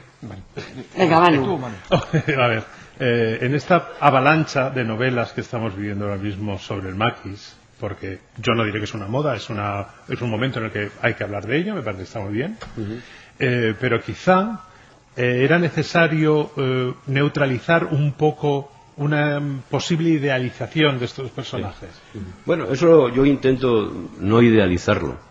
Venga, 0.96 1.20
Manu. 1.20 1.44
tú, 1.44 1.58
Manu. 1.58 1.76
A 1.90 2.46
ver, 2.48 2.64
eh, 3.00 3.38
en 3.40 3.54
esta 3.54 3.88
avalancha 3.98 4.70
de 4.70 4.84
novelas 4.84 5.32
que 5.32 5.40
estamos 5.40 5.74
viviendo 5.74 6.04
ahora 6.04 6.18
mismo 6.18 6.58
sobre 6.58 6.88
el 6.88 6.94
maquis, 6.94 7.56
porque 7.80 8.20
yo 8.36 8.52
no 8.54 8.64
diré 8.64 8.78
que 8.78 8.84
es 8.84 8.94
una 8.94 9.08
moda, 9.08 9.34
es, 9.34 9.48
una, 9.50 9.86
es 10.08 10.20
un 10.20 10.30
momento 10.30 10.58
en 10.58 10.66
el 10.66 10.70
que 10.70 10.90
hay 11.00 11.14
que 11.14 11.24
hablar 11.24 11.46
de 11.46 11.56
ello, 11.56 11.74
me 11.74 11.82
parece 11.82 12.02
que 12.02 12.04
está 12.04 12.20
muy 12.20 12.34
bien, 12.34 12.56
Eh, 13.42 13.74
pero 13.80 14.02
quizá 14.02 14.60
eh, 15.16 15.40
era 15.44 15.58
necesario 15.58 16.50
neutralizar 17.06 17.86
un 17.86 18.12
poco 18.12 18.70
una 18.98 19.40
posible 19.70 20.10
idealización 20.10 20.98
de 20.98 21.06
estos 21.06 21.30
personajes. 21.30 21.88
Bueno, 22.44 22.70
eso 22.70 23.08
yo 23.08 23.24
intento 23.24 23.90
no 24.20 24.42
idealizarlo. 24.42 25.29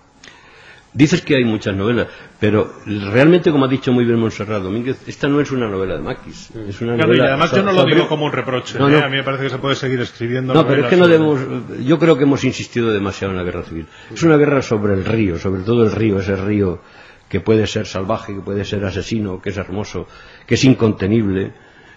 Dices 0.92 1.22
que 1.22 1.36
hay 1.36 1.44
muchas 1.44 1.76
novelas, 1.76 2.08
pero 2.40 2.74
realmente, 2.86 3.52
como 3.52 3.66
ha 3.66 3.68
dicho 3.68 3.94
muy 3.94 4.06
bien 4.06 4.18
Montserrat 4.20 4.64
Domínguez, 4.64 5.08
esta 5.08 5.28
no 5.28 5.40
es 5.40 5.52
una 5.52 5.68
novela 5.70 5.96
de 5.98 6.02
Maquis. 6.02 6.50
Es 6.68 6.82
una 6.82 6.96
Claro, 6.96 7.14
y 7.14 7.18
novela 7.18 7.26
además 7.34 7.50
so- 7.52 7.58
yo 7.58 7.64
no 7.64 7.72
lo 7.74 7.82
sobre- 7.82 7.96
digo 7.96 8.08
como 8.08 8.26
un 8.26 8.32
reproche, 8.32 8.80
No, 8.80 8.90
¿eh? 8.90 8.98
a 9.04 9.08
mí 9.08 9.18
me 9.18 9.24
parece 9.24 9.44
que 9.44 9.50
se 9.52 9.60
puede 9.60 9.76
seguir 9.76 10.00
escribiendo. 10.02 10.52
No, 10.54 10.66
pero 10.66 10.84
es 10.84 10.90
que 10.90 10.98
no 10.98 11.08
debemos. 11.08 11.40
Yo 11.86 12.00
creo 12.00 12.18
que 12.18 12.24
hemos 12.24 12.44
insistido 12.44 12.92
demasiado 12.92 13.32
en 13.34 13.38
la 13.38 13.44
guerra 13.44 13.62
civil. 13.64 13.86
Es 14.12 14.24
una 14.24 14.38
guerra 14.38 14.64
sobre 14.64 14.94
el 14.96 15.06
río, 15.06 15.38
sobre 15.38 15.62
todo 15.62 15.84
el 15.84 15.92
río, 15.92 16.20
ese 16.20 16.36
río 16.36 16.82
que 17.30 17.40
puede 17.40 17.68
ser 17.68 17.86
salvaje, 17.86 18.34
que 18.34 18.42
puede 18.42 18.66
ser 18.66 18.84
asesino, 18.84 19.40
que 19.40 19.50
es 19.52 19.58
hermoso, 19.58 20.08
que 20.48 20.56
es 20.56 20.64
incontenible. 20.64 21.54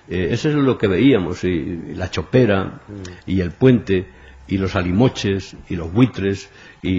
Eh, 0.06 0.28
eso 0.32 0.50
es 0.50 0.54
lo 0.56 0.76
que 0.76 0.88
veíamos, 0.88 1.44
y, 1.44 1.48
y 1.48 1.94
la 1.94 2.10
chopera, 2.10 2.82
y 3.24 3.40
el 3.40 3.52
puente, 3.52 4.06
y 4.48 4.58
los 4.58 4.74
alimoches, 4.76 5.56
y 5.68 5.76
los 5.76 5.92
buitres, 5.92 6.50
y, 6.82 6.90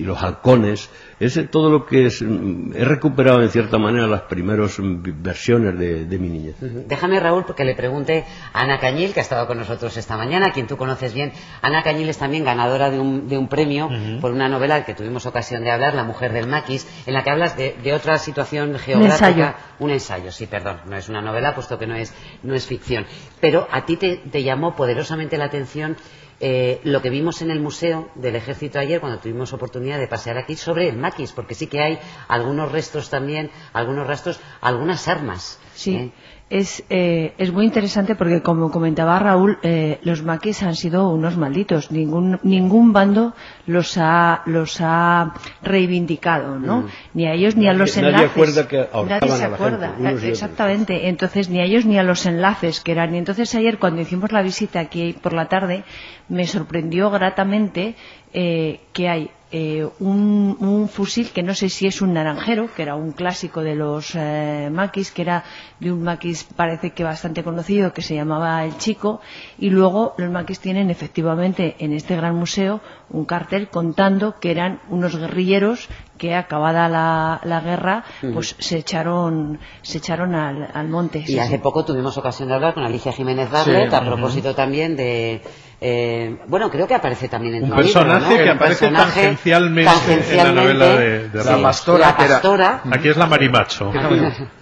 y 0.00 0.02
los 0.02 0.20
halcones. 0.22 0.90
Es 1.20 1.40
todo 1.50 1.70
lo 1.70 1.86
que 1.86 2.06
es. 2.06 2.22
mm, 2.22 2.72
He 2.76 2.84
recuperado 2.84 3.40
en 3.42 3.48
cierta 3.50 3.78
manera 3.78 4.06
las 4.06 4.22
primeras 4.22 4.78
mm, 4.78 5.02
versiones 5.22 5.78
de, 5.78 6.04
de 6.06 6.18
mi 6.18 6.28
niñez. 6.28 6.56
Déjame, 6.60 7.18
Raúl, 7.20 7.44
porque 7.44 7.64
le 7.64 7.74
pregunte 7.74 8.24
a 8.52 8.62
Ana 8.62 8.78
Cañil, 8.78 9.12
que 9.12 9.20
ha 9.20 9.22
estado 9.22 9.46
con 9.46 9.58
nosotros 9.58 9.96
esta 9.96 10.16
mañana, 10.16 10.46
a 10.46 10.52
quien 10.52 10.66
tú 10.66 10.76
conoces 10.76 11.14
bien. 11.14 11.32
Ana 11.62 11.82
Cañil 11.82 12.08
es 12.08 12.18
también 12.18 12.44
ganadora 12.44 12.90
de 12.90 12.98
un, 12.98 13.28
de 13.28 13.38
un 13.38 13.48
premio 13.48 13.88
por 14.20 14.32
una 14.32 14.48
novela 14.48 14.84
que 14.84 14.94
tuvimos 14.94 15.24
ocasión 15.26 15.62
de 15.64 15.70
hablar, 15.70 15.94
La 15.94 16.04
mujer 16.04 16.32
del 16.32 16.46
maquis, 16.46 16.86
en 17.06 17.14
la 17.14 17.22
que 17.22 17.30
hablas 17.30 17.56
de, 17.56 17.76
de 17.82 17.92
otra 17.94 18.18
situación 18.18 18.74
geográfica. 18.78 19.28
ensayo. 19.28 19.54
Un 19.78 19.90
ensayo, 19.90 20.32
sí, 20.32 20.46
perdón. 20.46 20.78
No 20.86 20.96
es 20.96 21.08
una 21.08 21.22
novela, 21.22 21.54
puesto 21.54 21.78
que 21.78 21.86
no 21.86 21.94
es, 21.94 22.12
no 22.42 22.54
es 22.54 22.66
ficción. 22.66 23.06
Pero 23.40 23.66
a 23.70 23.84
ti 23.86 23.96
te, 23.96 24.16
te 24.16 24.42
llamó 24.42 24.74
poderosamente 24.74 25.38
la 25.38 25.44
atención 25.46 25.96
eh, 26.40 26.80
lo 26.84 27.02
que 27.02 27.10
vimos 27.10 27.42
en 27.42 27.50
el 27.50 27.60
Museo 27.60 28.10
del 28.14 28.36
Ejército 28.36 28.78
ayer, 28.78 29.00
cuando 29.00 29.18
tuvimos 29.18 29.52
oportunidad 29.52 29.98
de 29.98 30.06
pasear 30.06 30.38
aquí, 30.38 30.54
sobre 30.56 30.88
el 30.88 30.96
maquis, 30.96 31.32
porque 31.32 31.54
sí 31.54 31.66
que 31.66 31.80
hay 31.80 31.98
algunos 32.28 32.70
restos 32.70 33.10
también, 33.10 33.50
algunos 33.72 34.06
rastros, 34.06 34.40
algunas 34.60 35.08
armas. 35.08 35.58
Sí, 35.74 35.94
¿eh? 35.96 36.12
Es, 36.50 36.82
eh, 36.88 37.34
es 37.36 37.52
muy 37.52 37.66
interesante 37.66 38.14
porque, 38.14 38.42
como 38.42 38.70
comentaba 38.70 39.18
Raúl, 39.18 39.58
eh, 39.62 39.98
los 40.02 40.22
maquis 40.22 40.62
han 40.62 40.74
sido 40.76 41.10
unos 41.10 41.36
malditos. 41.36 41.90
Ningún, 41.90 42.40
ningún 42.42 42.92
bando 42.92 43.34
los 43.66 43.98
ha, 43.98 44.42
los 44.46 44.78
ha 44.80 45.34
reivindicado, 45.62 46.58
¿no? 46.58 46.86
Ni 47.14 47.26
a 47.26 47.34
ellos 47.34 47.54
ni 47.56 47.68
a 47.68 47.74
los 47.74 47.96
Mm. 47.96 48.00
Nadie 48.00 48.08
enlaces. 48.08 48.30
acuerda 48.30 48.68
que 48.68 48.88
Nadie 49.08 49.30
se 49.30 49.44
a 49.44 49.48
la 49.48 49.54
acuerda, 49.56 49.94
gente, 49.96 50.28
exactamente. 50.28 51.08
Entonces, 51.08 51.48
ni 51.50 51.60
a 51.60 51.64
ellos 51.64 51.84
ni 51.84 51.98
a 51.98 52.02
los 52.02 52.24
enlaces 52.26 52.80
que 52.80 52.92
eran. 52.92 53.14
Y 53.14 53.18
entonces, 53.18 53.54
ayer, 53.54 53.78
cuando 53.78 54.00
hicimos 54.00 54.32
la 54.32 54.42
visita 54.42 54.80
aquí 54.80 55.14
por 55.20 55.32
la 55.34 55.46
tarde, 55.48 55.84
me 56.28 56.46
sorprendió 56.46 57.10
gratamente 57.10 57.94
eh, 58.32 58.80
que 58.92 59.08
hay 59.08 59.30
eh, 59.50 59.88
un, 60.00 60.56
un 60.60 60.88
fusil 60.88 61.30
que 61.30 61.42
no 61.42 61.54
sé 61.54 61.68
si 61.68 61.86
es 61.86 62.02
un 62.02 62.12
naranjero, 62.12 62.68
que 62.74 62.82
era 62.82 62.94
un 62.96 63.12
clásico 63.12 63.62
de 63.62 63.74
los 63.74 64.14
eh, 64.14 64.68
maquis, 64.70 65.10
que 65.10 65.22
era 65.22 65.44
de 65.80 65.92
un 65.92 66.02
maquis 66.02 66.44
parece 66.44 66.90
que 66.90 67.04
bastante 67.04 67.42
conocido, 67.42 67.92
que 67.92 68.02
se 68.02 68.14
llamaba 68.14 68.64
El 68.64 68.76
Chico, 68.76 69.20
y 69.58 69.70
luego 69.70 70.14
los 70.18 70.30
maquis 70.30 70.60
tienen 70.60 70.90
efectivamente 70.90 71.76
en 71.78 71.92
este 71.92 72.16
gran 72.16 72.34
museo 72.34 72.80
un 73.10 73.24
cartel 73.24 73.68
contando 73.68 74.38
que 74.38 74.50
eran 74.50 74.80
unos 74.90 75.16
guerrilleros 75.16 75.88
que 76.18 76.34
acabada 76.34 76.88
la, 76.88 77.40
la 77.44 77.60
guerra 77.60 78.04
pues 78.34 78.54
se 78.58 78.78
echaron 78.78 79.58
se 79.82 79.98
echaron 79.98 80.34
al, 80.34 80.68
al 80.74 80.88
monte. 80.88 81.20
Y 81.20 81.26
Sí, 81.26 81.38
hace 81.38 81.52
sí. 81.52 81.58
poco 81.58 81.84
tuvimos 81.84 82.16
ocasión 82.18 82.48
de 82.48 82.54
hablar 82.56 82.74
con 82.74 82.84
Alicia 82.84 83.12
Jiménez 83.12 83.50
Barlet 83.50 83.88
Sí. 83.90 83.96
a 83.96 84.00
propósito 84.00 84.54
también 84.54 84.96
de. 84.96 85.40
eh, 85.80 86.38
bueno, 86.48 86.70
creo 86.70 86.86
que 86.86 86.94
aparece 86.94 87.28
también 87.28 87.54
en 87.54 87.62
Un 87.64 87.70
tu 87.70 87.76
libro, 87.76 87.92
personaje 88.02 88.36
¿no? 88.38 88.42
que 88.44 88.50
aparece 88.50 88.86
personaje 88.88 89.20
tangencialmente 89.22 89.90
en 90.32 90.36
la 90.36 90.52
novela 90.52 90.86
de- 90.86 91.28
de. 91.28 91.44
La 91.44 91.62
pastora, 91.62 92.06
la 92.08 92.16
que 92.16 92.24
era- 92.24 92.34
pastora, 92.34 92.82
Aquí 92.90 93.08
es 93.08 93.16
la 93.16 93.26
marimacho. 93.26 93.92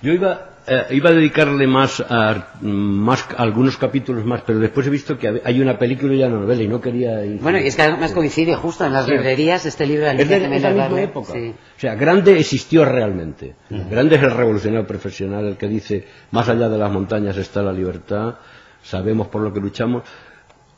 Yo 0.03 0.12
iba, 0.12 0.40
eh, 0.69 0.87
iba 0.91 1.11
a 1.11 1.13
dedicarle 1.13 1.67
más 1.67 2.01
a, 2.01 2.55
más 2.61 3.27
a 3.37 3.43
algunos 3.43 3.77
capítulos 3.77 4.25
más, 4.25 4.43
pero 4.47 4.59
después 4.59 4.87
he 4.87 4.91
visto 4.91 5.17
que 5.17 5.41
hay 5.45 5.61
una 5.61 5.79
película 5.79 6.13
y 6.15 6.23
una 6.23 6.37
novela 6.41 6.63
y 6.63 6.69
no 6.69 6.81
quería. 6.81 7.25
ir- 7.25 7.41
Bueno, 7.41 7.59
y 7.61 7.67
es 7.69 7.77
que 7.77 7.83
además 7.83 8.13
coincide 8.13 8.55
justo 8.57 8.85
en 8.85 8.93
las 8.93 9.05
Sí. 9.07 9.13
librerías 9.13 9.65
este 9.67 9.87
libro 9.87 10.07
de 10.07 10.23
Es 10.23 10.29
de 10.29 10.49
misma 10.49 10.71
Barlet. 10.75 11.05
época. 11.05 11.33
Sí. 11.33 11.55
O 11.77 11.81
sea, 11.81 11.95
Grande 11.95 12.39
existió 12.39 12.85
realmente. 12.85 13.55
Grande 13.71 14.17
es 14.17 14.23
el 14.23 14.31
revolucionario 14.33 14.87
profesional, 14.87 15.47
el 15.47 15.57
que 15.57 15.69
dice, 15.69 16.05
más 16.33 16.49
allá 16.49 16.69
de 16.69 16.79
las 16.79 16.91
montañas 16.91 17.37
está 17.37 17.63
la 17.63 17.73
libertad, 17.73 18.35
sabemos 18.83 19.29
por 19.29 19.43
lo 19.43 19.53
que 19.53 19.61
luchamos. 19.61 20.03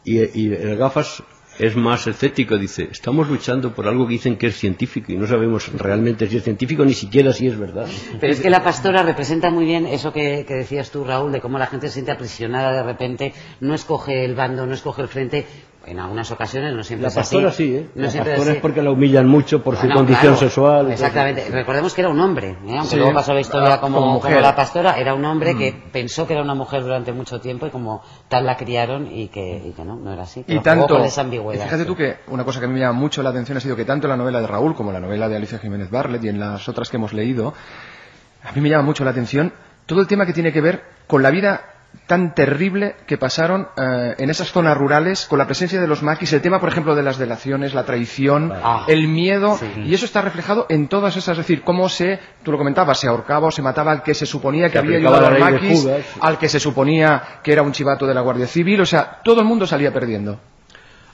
Y, 0.05 0.19
y 0.41 0.53
el 0.55 0.77
gafas 0.77 1.23
es 1.59 1.77
más 1.77 2.07
escéptico, 2.07 2.57
dice, 2.57 2.89
estamos 2.91 3.29
luchando 3.29 3.75
por 3.75 3.89
algo 3.89 4.07
que 4.07 4.13
dicen 4.13 4.37
que 4.37 4.49
es 4.49 4.57
científico 4.57 5.13
y 5.13 5.17
no 5.17 5.27
sabemos 5.27 5.71
realmente 5.73 6.29
si 6.29 6.37
es 6.37 6.45
científico 6.45 6.85
ni 6.85 6.95
siquiera 6.95 7.33
si 7.33 7.49
es 7.49 7.59
verdad. 7.59 7.87
Pero 8.21 8.33
es 8.33 8.41
que 8.41 8.51
la 8.51 8.63
pastora 8.63 9.03
representa 9.03 9.51
muy 9.51 9.65
bien 9.65 9.87
eso 9.87 10.13
que, 10.13 10.45
que 10.47 10.55
decías 10.55 10.91
tú, 10.91 11.05
Raúl, 11.05 11.33
de 11.33 11.41
cómo 11.41 11.59
la 11.59 11.67
gente 11.67 11.89
se 11.89 11.95
siente 11.95 12.13
aprisionada 12.13 12.73
de 12.73 12.83
repente, 12.83 13.33
no 13.61 13.75
escoge 13.75 14.25
el 14.25 14.35
bando, 14.35 14.67
no 14.67 14.75
escoge 14.75 15.03
el 15.03 15.09
frente. 15.09 15.47
En 15.87 15.99
algunas 15.99 16.31
ocasiones 16.31 16.75
no 16.75 16.85
siempre 16.85 17.05
La 17.05 17.09
es 17.09 17.15
pastora 17.15 17.49
así. 17.49 17.67
sí, 17.69 17.77
¿eh? 17.77 17.89
No 17.95 18.03
la 18.05 18.11
siempre 18.11 18.33
pastora 18.33 18.51
así. 18.51 18.57
es 18.59 18.63
porque 18.63 18.83
la 18.83 18.91
humillan 18.91 19.27
mucho 19.27 19.63
por 19.63 19.77
su 19.77 19.89
condición 19.89 20.21
claro, 20.35 20.37
sexual. 20.37 20.81
todo 20.83 20.93
Exactamente. 20.93 21.49
Recordemos 21.51 21.95
que 21.95 22.01
era 22.03 22.11
un 22.11 22.21
hombre, 22.21 22.51
¿eh? 22.51 22.57
aunque 22.77 22.89
Sí. 22.91 22.97
luego 22.97 23.15
pasó 23.15 23.33
la 23.33 23.41
historia 23.41 23.75
Ah, 23.75 23.81
como, 23.81 23.95
como 23.97 24.07
como 24.07 24.15
mujer. 24.29 24.43
la 24.43 24.55
pastora, 24.55 24.99
era 24.99 25.15
un 25.15 25.25
hombre 25.25 25.57
que 25.57 25.73
pensó 25.91 26.27
que 26.27 26.35
era 26.35 26.43
una 26.43 26.55
mujer 26.55 26.83
durante 26.83 27.13
mucho 27.13 27.41
tiempo 27.41 27.67
y 27.67 27.71
como 27.71 28.03
tal 28.29 28.45
la 28.45 28.57
criaron 28.59 29.07
y 29.11 29.29
que, 29.29 29.63
y 29.67 29.71
que 29.73 29.85
no, 29.85 29.97
no 29.97 30.13
era 30.13 30.25
así. 30.25 30.45
Y 30.47 30.59
tanto, 30.59 30.89
con 30.89 31.03
esa 31.05 31.23
ambigüedad. 31.23 31.63
y 31.63 31.65
fíjate 31.65 31.85
tú 31.87 31.97
que 31.97 32.17
una 32.27 32.45
cosa 32.45 32.59
que 32.59 32.67
a 32.67 32.69
mí 32.69 32.75
me 32.75 32.81
llama 32.81 32.99
mucho 32.99 33.23
la 33.23 33.31
atención 33.31 33.57
ha 33.57 33.61
sido 33.61 33.75
que 33.77 33.87
tanto 33.87 34.07
en 34.07 34.11
la 34.11 34.17
novela 34.19 34.41
de 34.43 34.47
Raúl 34.47 34.75
como 34.75 34.91
en 34.91 34.95
la 34.95 35.01
novela 35.01 35.29
de 35.29 35.37
Alicia 35.37 35.59
Jiménez 35.59 35.91
Barlet 35.91 36.23
y 36.23 36.29
en 36.29 36.39
las 36.39 36.69
otras 36.69 36.91
que 36.91 36.97
hemos 36.99 37.15
leído, 37.15 37.55
a 38.45 38.53
mí 38.53 38.61
me 38.61 38.69
llama 38.69 38.83
mucho 38.85 39.05
la 39.05 39.11
atención 39.13 39.53
todo 39.87 40.01
el 40.03 40.07
tema 40.07 40.27
que 40.27 40.35
tiene 40.35 40.53
que 40.53 40.61
ver 40.61 40.83
con 41.07 41.23
la 41.23 41.31
vida 41.31 41.63
tan 42.07 42.35
terrible 42.35 42.97
que 43.07 43.19
pasaron 43.19 43.69
eh, 43.77 44.15
en 44.19 44.31
esas 44.31 44.51
zonas 44.53 44.77
rurales 44.77 45.27
con 45.27 45.39
la 45.39 45.47
presencia 45.47 45.81
de 45.81 45.87
los 45.87 46.03
maquis, 46.03 46.33
el 46.33 46.41
tema, 46.41 46.59
por 46.61 46.69
ejemplo, 46.71 46.95
de 46.95 47.03
las 47.03 47.19
delaciones, 47.19 47.75
la 47.75 47.85
traición, 47.85 48.53
Ah. 48.63 48.85
el 48.89 49.09
miedo, 49.09 49.59
Sí. 49.59 49.67
y 49.85 49.95
eso 49.95 50.05
está 50.07 50.23
reflejado 50.23 50.67
en 50.69 50.89
todas 50.89 51.17
esas, 51.17 51.33
es 51.33 51.39
decir, 51.39 51.63
cómo 51.63 51.89
se, 51.89 52.19
tú 52.43 52.53
lo 52.53 52.59
comentabas, 52.59 52.99
se 53.01 53.09
ahorcaba 53.09 53.49
o 53.49 53.51
se 53.51 53.63
mataba 53.63 53.93
al 53.93 54.03
que 54.03 54.15
se 54.15 54.25
suponía 54.27 54.67
que 54.69 54.73
Se 54.73 54.79
había 54.79 54.97
ayudado 54.99 55.27
a 55.27 55.31
los 55.31 55.41
maquis, 55.41 55.83
Judas. 55.83 56.05
al 56.21 56.39
que 56.39 56.49
se 56.49 56.61
suponía 56.61 57.23
que 57.43 57.53
era 57.53 57.63
un 57.63 57.73
chivato 57.73 58.07
de 58.07 58.15
la 58.15 58.21
Guardia 58.23 58.47
Civil, 58.47 58.81
o 58.81 58.87
sea, 58.87 59.21
todo 59.23 59.41
el 59.41 59.47
mundo 59.47 59.67
salía 59.67 59.93
perdiendo. 59.93 60.41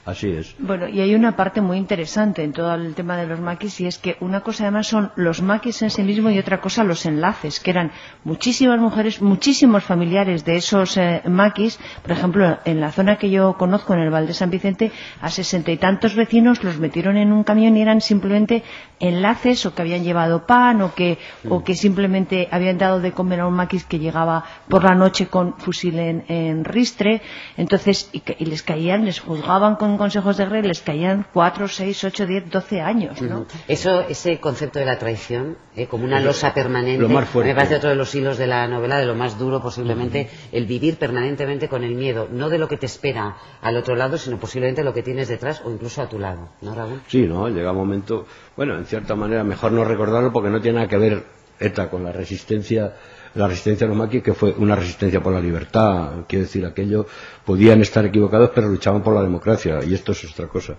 Así 0.05 0.29
es. 0.29 0.55
Bueno, 0.59 0.87
y 0.87 1.01
hay 1.01 1.15
una 1.15 1.35
parte 1.35 1.61
muy 1.61 1.77
interesante 1.77 2.43
en 2.43 2.53
todo 2.53 2.75
el 2.75 2.93
tema 2.93 3.17
de 3.17 3.25
los 3.25 3.39
maquis 3.39 3.81
y 3.81 3.87
es 3.87 3.97
que 3.97 4.17
una 4.19 4.41
cosa 4.41 4.65
además 4.65 4.85
son 4.85 5.11
los 5.15 5.41
maquis 5.41 5.81
en 5.81 5.89
sí 5.89 6.03
mismos 6.03 6.31
y 6.31 6.37
otra 6.37 6.61
cosa 6.61 6.83
los 6.83 7.07
enlaces, 7.07 7.59
que 7.59 7.71
eran 7.71 7.91
muchísimas 8.23 8.79
mujeres, 8.79 9.19
muchísimos 9.19 9.83
familiares 9.83 10.45
de 10.45 10.57
esos 10.57 10.95
eh, 10.97 11.23
maquis. 11.25 11.79
Por 12.03 12.11
ejemplo, 12.11 12.59
en 12.65 12.81
la 12.81 12.91
zona 12.91 13.17
que 13.17 13.31
yo 13.31 13.53
conozco, 13.57 13.95
en 13.95 14.01
el 14.01 14.11
Val 14.11 14.27
de 14.27 14.35
San 14.35 14.51
Vicente, 14.51 14.91
a 15.21 15.31
sesenta 15.31 15.71
y 15.71 15.77
tantos 15.77 16.13
vecinos 16.13 16.63
los 16.63 16.77
metieron 16.77 17.17
en 17.17 17.33
un 17.33 17.43
camión 17.43 17.75
y 17.75 17.81
eran 17.81 17.99
simplemente 17.99 18.61
enlaces 18.99 19.65
o 19.65 19.73
que 19.73 19.81
habían 19.81 20.03
llevado 20.03 20.45
pan 20.45 20.83
o 20.83 20.93
que, 20.93 21.17
o 21.49 21.63
que 21.63 21.73
simplemente 21.73 22.47
habían 22.51 22.77
dado 22.77 22.99
de 22.99 23.11
comer 23.11 23.39
a 23.39 23.47
un 23.47 23.55
maquis 23.55 23.85
que 23.85 23.97
llegaba 23.97 24.43
por 24.69 24.83
la 24.83 24.93
noche 24.93 25.25
con 25.27 25.57
fusil 25.57 25.97
en, 25.97 26.25
en 26.27 26.63
ristre. 26.63 27.23
Entonces, 27.57 28.11
y, 28.13 28.21
y 28.37 28.45
les 28.45 28.61
caían, 28.61 29.03
les 29.03 29.19
juzgaban 29.19 29.77
con 29.77 29.94
consejos 29.97 30.37
de 30.37 30.45
rey, 30.45 30.61
les 30.61 30.81
caían 30.81 31.25
cuatro, 31.33 31.67
seis, 31.67 32.03
ocho, 32.03 32.25
diez, 32.25 32.49
doce 32.49 32.81
años, 32.81 33.21
¿no? 33.21 33.45
Eso, 33.67 34.01
ese 34.01 34.39
concepto 34.39 34.79
de 34.79 34.85
la 34.85 34.97
traición, 34.97 35.57
eh, 35.75 35.87
como 35.87 36.05
una 36.05 36.19
losa 36.19 36.53
permanente, 36.53 37.01
lo 37.01 37.09
más 37.09 37.27
fuerte. 37.29 37.49
me 37.49 37.55
parece 37.55 37.75
otro 37.75 37.89
de 37.89 37.95
los 37.95 38.13
hilos 38.15 38.37
de 38.37 38.47
la 38.47 38.67
novela, 38.67 38.97
de 38.97 39.05
lo 39.05 39.15
más 39.15 39.37
duro 39.37 39.61
posiblemente, 39.61 40.29
el 40.51 40.65
vivir 40.65 40.97
permanentemente 40.97 41.67
con 41.67 41.83
el 41.83 41.95
miedo, 41.95 42.27
no 42.31 42.49
de 42.49 42.57
lo 42.57 42.67
que 42.67 42.77
te 42.77 42.85
espera 42.85 43.37
al 43.61 43.77
otro 43.77 43.95
lado, 43.95 44.17
sino 44.17 44.37
posiblemente 44.37 44.83
lo 44.83 44.93
que 44.93 45.03
tienes 45.03 45.27
detrás 45.27 45.61
o 45.65 45.71
incluso 45.71 46.01
a 46.01 46.09
tu 46.09 46.19
lado, 46.19 46.49
¿no, 46.61 46.75
Raúl? 46.75 47.01
Sí, 47.07 47.27
¿no? 47.27 47.47
Llega 47.49 47.71
un 47.71 47.77
momento, 47.77 48.25
bueno, 48.55 48.77
en 48.77 48.85
cierta 48.85 49.15
manera 49.15 49.43
mejor 49.43 49.71
no 49.71 49.83
recordarlo 49.83 50.31
porque 50.31 50.49
no 50.49 50.61
tiene 50.61 50.77
nada 50.77 50.87
que 50.87 50.97
ver 50.97 51.23
ETA 51.59 51.89
con 51.89 52.03
la 52.03 52.11
resistencia, 52.11 52.95
la 53.35 53.47
resistencia 53.47 53.85
de 53.85 53.89
los 53.89 53.97
maquis 53.97 54.23
que 54.23 54.33
fue 54.33 54.53
una 54.57 54.75
resistencia 54.75 55.21
por 55.21 55.33
la 55.33 55.41
libertad, 55.41 56.25
quiero 56.27 56.45
decir, 56.45 56.65
aquello 56.65 57.05
podían 57.45 57.81
estar 57.81 58.05
equivocados 58.05 58.51
pero 58.55 58.67
luchaban 58.69 59.03
por 59.03 59.13
la 59.13 59.21
democracia 59.21 59.79
y 59.85 59.93
esto 59.93 60.13
es 60.13 60.23
otra 60.31 60.47
cosa. 60.47 60.75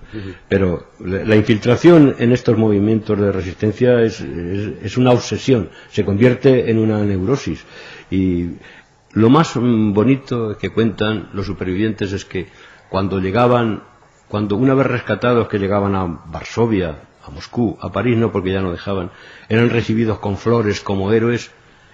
Pero 0.49 0.89
la 1.01 1.25
la 1.25 1.37
infiltración 1.37 2.17
en 2.19 2.33
estos 2.33 2.57
movimientos 2.57 3.19
de 3.21 3.31
resistencia 3.31 4.01
es, 4.01 4.21
es, 4.21 4.73
es 4.83 4.97
una 4.97 5.11
obsesión, 5.11 5.71
se 5.91 6.05
convierte 6.05 6.71
en 6.71 6.79
una 6.79 7.05
neurosis 7.05 7.65
y 8.11 8.53
lo 9.13 9.31
más 9.31 9.57
mm, 9.57 9.93
bonito 9.93 10.57
que 10.59 10.71
cuentan 10.71 11.29
los 11.35 11.47
supervivientes 11.47 12.13
es 12.13 12.25
que 12.25 12.49
cuando 12.89 13.21
llegaban, 13.21 13.83
cuando 14.29 14.57
una 14.57 14.75
vez 14.75 14.87
rescatados 14.87 15.49
que 15.49 15.59
llegaban 15.59 15.95
a 15.95 16.05
Varsovia, 16.05 17.01
a 17.23 17.31
Moscú, 17.31 17.77
a 17.81 17.91
París 17.91 18.17
no 18.17 18.33
porque 18.33 18.53
ya 18.53 18.63
no 18.63 18.73
dejaban, 18.73 19.11
eran 19.49 19.71
recibidos 19.71 20.19
con 20.21 20.37
flores 20.37 20.81
como 20.81 21.13
héroes 21.13 21.51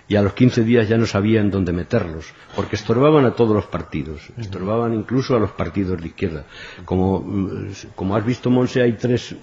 y 0.08 0.16
a 0.16 0.22
los 0.22 0.32
15 0.34 0.64
días 0.64 0.88
ya 0.88 0.98
no 0.98 1.06
sabían 1.06 1.50
dónde 1.50 1.72
meterlos, 1.72 2.26
porque 2.56 2.76
estorbaban 2.76 3.24
a 3.24 3.32
todos 3.34 3.54
los 3.54 3.66
partidos, 3.66 4.20
estorbaban 4.36 4.92
incluso 4.94 5.34
a 5.36 5.38
los 5.40 5.52
partidos 5.52 6.00
de 6.00 6.08
izquierda. 6.08 6.44
Como, 6.84 7.20
mm, 7.20 7.72
como 7.94 8.16
has 8.16 8.24
visto, 8.26 8.50
Monse, 8.50 8.82
hay 8.82 8.92
tres, 8.94 9.34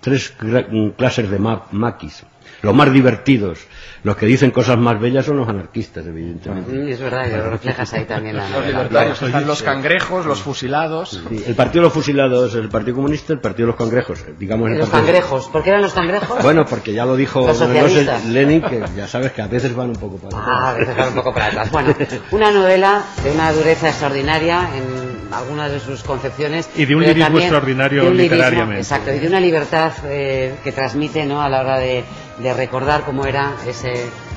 tres 0.00 0.34
mm, 0.42 0.88
clases 0.90 1.30
de 1.30 1.38
ma- 1.38 1.66
maquis. 1.72 2.24
Los 2.62 2.74
más 2.74 2.92
divertidos, 2.92 3.58
los 4.02 4.16
que 4.16 4.26
dicen 4.26 4.50
cosas 4.50 4.76
más 4.78 5.00
bellas 5.00 5.24
son 5.24 5.38
los 5.38 5.48
anarquistas, 5.48 6.06
evidentemente. 6.06 6.70
Mm, 6.72 6.88
es 6.88 7.00
verdad, 7.00 7.26
y 7.26 7.30
lo 7.36 7.50
reflejas 7.50 7.92
ahí 7.94 8.04
también 8.04 8.36
la 8.36 8.48
Los 8.48 9.22
están 9.22 9.46
los 9.46 9.62
cangrejos, 9.62 10.26
los 10.26 10.40
fusilados. 10.42 11.22
Sí, 11.28 11.42
El 11.46 11.54
Partido 11.54 11.82
de 11.82 11.86
los 11.86 11.92
Fusilados, 11.94 12.54
el 12.54 12.68
Partido 12.68 12.96
Comunista, 12.96 13.32
el 13.32 13.40
Partido 13.40 13.66
de 13.66 13.72
los 13.72 13.76
Cangrejos, 13.76 14.24
digamos 14.38 14.70
el 14.70 14.78
Los 14.78 14.88
partido- 14.90 15.12
cangrejos, 15.12 15.48
¿por 15.48 15.62
qué 15.62 15.70
eran 15.70 15.82
los 15.82 15.92
cangrejos? 15.94 16.42
Bueno, 16.42 16.64
porque 16.66 16.92
ya 16.92 17.04
lo 17.06 17.16
dijo 17.16 17.46
Los. 17.46 18.24
Lenin, 18.26 18.60
que 18.62 18.82
ya 18.96 19.08
sabes 19.08 19.32
que 19.32 19.42
a 19.42 19.46
veces 19.46 19.74
van 19.74 19.88
un 19.90 19.96
poco 19.96 20.16
para 20.18 20.36
Ah, 20.36 20.70
atrás. 20.70 20.74
a 20.74 20.78
veces 20.78 20.96
van 20.96 21.08
un 21.08 21.14
poco 21.14 21.32
para 21.34 21.46
atrás. 21.46 21.70
Bueno, 21.70 21.94
una 22.32 22.50
novela 22.50 23.02
de 23.24 23.30
una 23.32 23.52
dureza 23.52 23.88
extraordinaria 23.88 24.68
en 24.76 25.32
algunas 25.32 25.70
de 25.72 25.80
sus 25.80 26.02
concepciones. 26.02 26.68
Y 26.76 26.84
de 26.84 26.94
un 26.96 27.02
lirismo 27.04 27.38
extraordinario 27.38 28.02
de 28.02 28.08
un 28.10 28.16
lirismo, 28.16 28.34
literariamente. 28.36 28.80
Exacto, 28.82 29.12
y 29.14 29.18
de 29.18 29.28
una 29.28 29.40
libertad 29.40 29.92
eh, 30.04 30.54
que 30.64 30.72
transmite 30.72 31.24
¿no? 31.24 31.40
a 31.42 31.48
la 31.48 31.60
hora 31.60 31.78
de, 31.78 32.04
de 32.42 32.54
recordar 32.54 33.04
cómo 33.04 33.26
era 33.26 33.54
ese, 33.66 33.92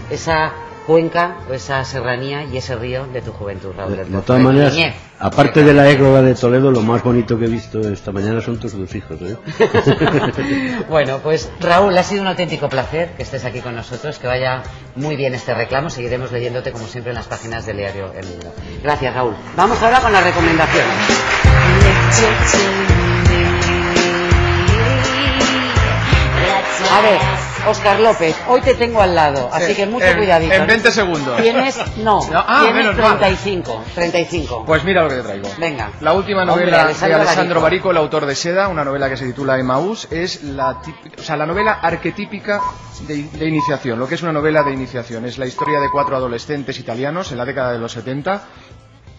esa 0.10 0.54
cuenca 0.86 1.38
o 1.50 1.54
esa 1.54 1.84
serranía 1.86 2.44
y 2.44 2.58
ese 2.58 2.76
río 2.76 3.06
de 3.08 3.22
tu 3.22 3.32
juventud, 3.32 3.72
Raúl. 3.76 3.96
De 3.96 4.22
todas 4.22 4.42
maneras, 4.42 4.74
niñez. 4.74 4.96
aparte 5.20 5.63
de 5.63 5.74
la 5.74 5.89
égloga 5.89 6.22
de 6.22 6.36
Toledo, 6.36 6.72
lo 6.72 6.82
más 6.82 7.02
bonito 7.04 7.39
que 7.39 7.46
he 7.46 7.48
visto 7.50 7.80
esta 7.80 8.12
mañana 8.12 8.42
son 8.42 8.60
tus 8.60 8.78
dos 8.78 8.94
hijos. 8.94 9.18
¿eh? 9.22 9.38
bueno, 10.89 11.20
pues 11.24 11.50
Raúl, 11.60 11.98
ha 11.98 12.04
sido 12.04 12.22
un 12.22 12.28
auténtico 12.28 12.68
placer 12.70 13.12
que 13.16 13.24
estés 13.24 13.46
aquí 13.46 13.62
con 13.62 13.76
nosotros, 13.76 14.20
que 14.20 14.28
vaya 14.28 14.63
muy 14.96 15.16
bien 15.16 15.34
este 15.34 15.54
reclamo. 15.54 15.89
Seguiremos 15.89 16.32
leyéndote 16.32 16.72
como 16.72 16.86
siempre 16.86 17.12
en 17.12 17.16
las 17.16 17.28
páginas 17.28 17.66
del 17.66 17.78
diario 17.78 18.12
El 18.13 18.26
Mundo. 18.26 18.54
Gracias, 18.84 19.13
Raúl. 19.13 19.36
Vamos 19.56 19.82
ahora 19.82 20.02
con 20.02 20.12
las 20.12 20.24
recomendaciones. 20.24 21.24
A 26.95 27.01
ver, 27.01 27.19
Oscar 27.67 27.99
López, 27.99 28.36
hoy 28.47 28.62
te 28.62 28.75
tengo 28.75 29.01
al 29.01 29.15
lado, 29.15 29.49
así 29.51 29.67
Sí, 29.71 29.75
que 29.75 29.86
mucho 29.88 30.06
en- 30.06 30.17
cuidadito. 30.17 30.53
en 30.53 30.67
20 30.67 30.91
segundos. 30.91 31.41
Tienes, 31.41 31.77
no, 31.97 32.19
No, 32.29 32.43
ah, 32.47 32.60
tienes 32.65 32.86
menos 32.86 32.97
mal. 32.97 33.17
35, 33.17 33.84
35. 33.95 34.63
Pues 34.65 34.84
mira 34.84 35.01
lo 35.03 35.10
que 35.10 35.15
te 35.15 35.21
traigo. 35.23 35.49
Venga. 35.58 35.89
La 36.01 36.13
última 36.13 36.45
novela 36.45 36.86
de 36.93 37.13
Alessandro 37.13 37.62
Barico. 37.62 37.89
El 37.91 37.97
autor 37.97 38.25
de 38.27 38.36
Seda, 38.36 38.67
una 38.67 38.84
novela 38.86 39.10
que 39.10 39.17
se 39.17 39.25
titula 39.25 39.58
Emmaús, 39.58 40.08
es 40.12 40.43
la, 40.43 40.82
tip- 40.82 41.19
o 41.19 41.23
sea, 41.23 41.36
la 41.36 41.45
novela 41.47 41.79
arquetípica 41.82 42.62
de, 43.08 43.23
de 43.23 43.47
iniciación, 43.47 43.97
lo 43.97 44.08
que 44.08 44.15
es 44.15 44.21
una 44.21 44.32
novela 44.34 44.62
de 44.63 44.71
iniciación. 44.73 45.25
Es 45.25 45.38
la 45.39 45.47
historia 45.47 45.79
de 45.79 45.89
cuatro 45.89 46.15
adolescentes 46.15 46.77
italianos 46.79 47.32
en 47.32 47.38
la 47.39 47.45
década 47.45 47.71
de 47.71 47.79
los 47.79 47.91
70. 47.91 48.43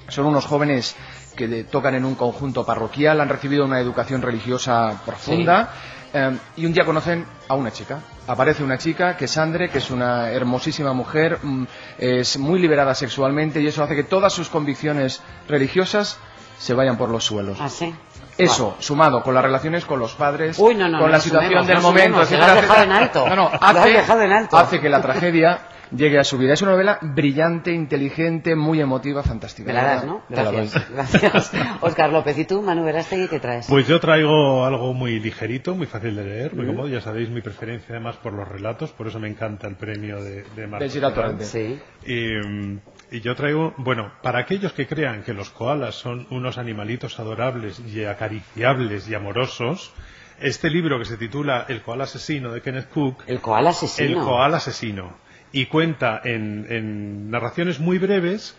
Son 0.09 0.27
unos 0.27 0.45
jóvenes 0.47 0.95
que 1.37 1.49
de- 1.49 1.64
tocan 1.64 1.95
en 1.95 2.05
un 2.05 2.14
conjunto 2.14 2.64
parroquial, 2.64 3.21
han 3.21 3.29
recibido 3.29 3.64
una 3.64 3.81
educación 3.81 4.23
religiosa 4.23 5.01
profunda 5.05 5.71
eh, 6.12 6.37
y 6.57 6.67
un 6.67 6.73
día 6.73 6.85
conocen 6.85 7.27
a 7.49 7.55
una 7.55 7.73
chica. 7.73 7.99
Aparece 8.29 8.62
una 8.62 8.79
chica 8.79 9.17
que 9.17 9.25
es 9.25 9.37
Andre, 9.37 9.69
que 9.71 9.79
es 9.79 9.90
una 9.90 10.31
hermosísima 10.31 10.93
mujer, 10.93 11.38
mm, 11.43 11.64
es 11.99 12.38
muy 12.38 12.61
liberada 12.61 12.95
sexualmente 12.95 13.61
y 13.61 13.67
eso 13.67 13.83
hace 13.83 13.97
que 13.97 14.05
todas 14.05 14.33
sus 14.33 14.49
convicciones 14.49 15.23
religiosas 15.49 16.19
se 16.59 16.73
vayan 16.75 16.97
por 16.97 17.11
los 17.11 17.25
suelos. 17.25 17.59
¿Ah, 17.61 17.69
sí? 17.69 17.93
Eso, 18.38 18.77
sumado 18.81 19.23
con 19.23 19.35
las 19.35 19.44
relaciones 19.44 19.85
con 19.85 19.99
los 20.01 20.14
padres, 20.14 20.59
Uy, 20.59 20.75
no, 20.75 20.88
no, 20.88 20.99
con 20.99 21.07
no 21.07 21.12
la 21.12 21.20
sumemos, 21.20 21.44
situación 21.44 21.66
del 21.66 21.77
no 21.77 21.83
momento, 21.83 22.25
sumemos, 22.25 22.29
que 22.29 22.37
lo 22.37 22.42
etcétera, 22.42 22.53
has 22.53 22.61
dejado 22.62 22.81
etcétera. 22.81 22.97
en 22.99 23.03
alto. 23.03 23.29
No, 23.29 23.37
no, 23.37 23.42
Lo 23.51 23.55
has 23.66 23.77
hace, 23.77 23.90
dejado 23.90 24.23
en 24.23 24.33
alto. 24.33 24.57
hace 24.59 24.81
que 24.81 24.88
la 24.88 25.03
tragedia 25.03 25.59
llegue 25.94 26.18
a 26.18 26.25
su 26.25 26.38
vida. 26.38 26.55
Es 26.55 26.62
una 26.62 26.73
novela 26.73 26.99
brillante, 27.03 27.70
inteligente, 27.73 28.57
muy 28.57 28.81
emotiva, 28.81 29.23
fantástica. 29.23 29.68
Me 29.68 29.75
la 29.75 29.85
das, 29.85 30.05
¿no? 30.05 30.23
Te. 30.29 30.35
Gracias. 30.35 30.90
Gracias. 30.90 31.53
Oscar 31.81 32.11
López, 32.11 32.37
¿y 32.38 32.44
tú, 32.44 32.62
Manu 32.62 32.85
Verástegui, 32.85 33.29
qué 33.29 33.38
traes? 33.38 33.66
Pues 33.68 33.87
yo 33.87 34.01
traigo 34.01 34.64
algo 34.64 34.92
muy 34.92 35.20
ligerito, 35.20 35.75
muy 35.77 35.87
fácil 35.87 36.16
de 36.16 36.25
leer, 36.25 36.55
muy 36.55 36.66
cómodo. 36.66 36.88
Ya 36.88 37.01
sabéis 37.01 37.31
mi 37.31 37.42
preferencia 37.42 37.94
además 37.94 38.16
por 38.16 38.33
los 38.33 38.49
relatos, 38.49 38.90
por 38.90 39.07
eso 39.07 39.20
me 39.20 39.29
encanta 39.29 39.68
el 39.68 39.77
premio 39.77 40.20
de, 40.23 40.42
de 40.57 40.66
Marcos. 40.66 40.92
Torrente. 41.14 41.44
Sí. 41.44 41.79
Y, 42.07 42.31
mm, 42.44 42.81
y 43.14 43.20
yo 43.20 43.37
traigo, 43.37 43.74
bueno, 43.77 44.11
para 44.22 44.40
aquellos 44.40 44.72
que 44.72 44.88
crean 44.88 45.22
que 45.22 45.35
los 45.35 45.48
koalas 45.50 45.94
son 45.94 46.27
unos 46.31 46.59
animalitos 46.59 47.20
adorables 47.20 47.81
y 47.87 48.05
acariciables 48.05 49.09
y 49.09 49.14
amorosos, 49.14 49.92
este 50.40 50.68
libro 50.68 50.98
que 50.98 51.05
se 51.05 51.16
titula 51.16 51.64
El 51.68 51.83
koala 51.83 52.05
asesino 52.05 52.50
de 52.50 52.61
Kenneth 52.61 52.88
Cook, 52.88 53.22
El 53.29 53.40
koala 53.40 53.70
asesino. 53.70 54.18
El 54.18 54.24
koala 54.24 54.57
asesino, 54.57 55.16
y 55.53 55.66
cuenta 55.66 56.22
en, 56.24 56.66
en 56.68 57.31
narraciones 57.31 57.79
muy 57.79 57.98
breves, 57.98 58.57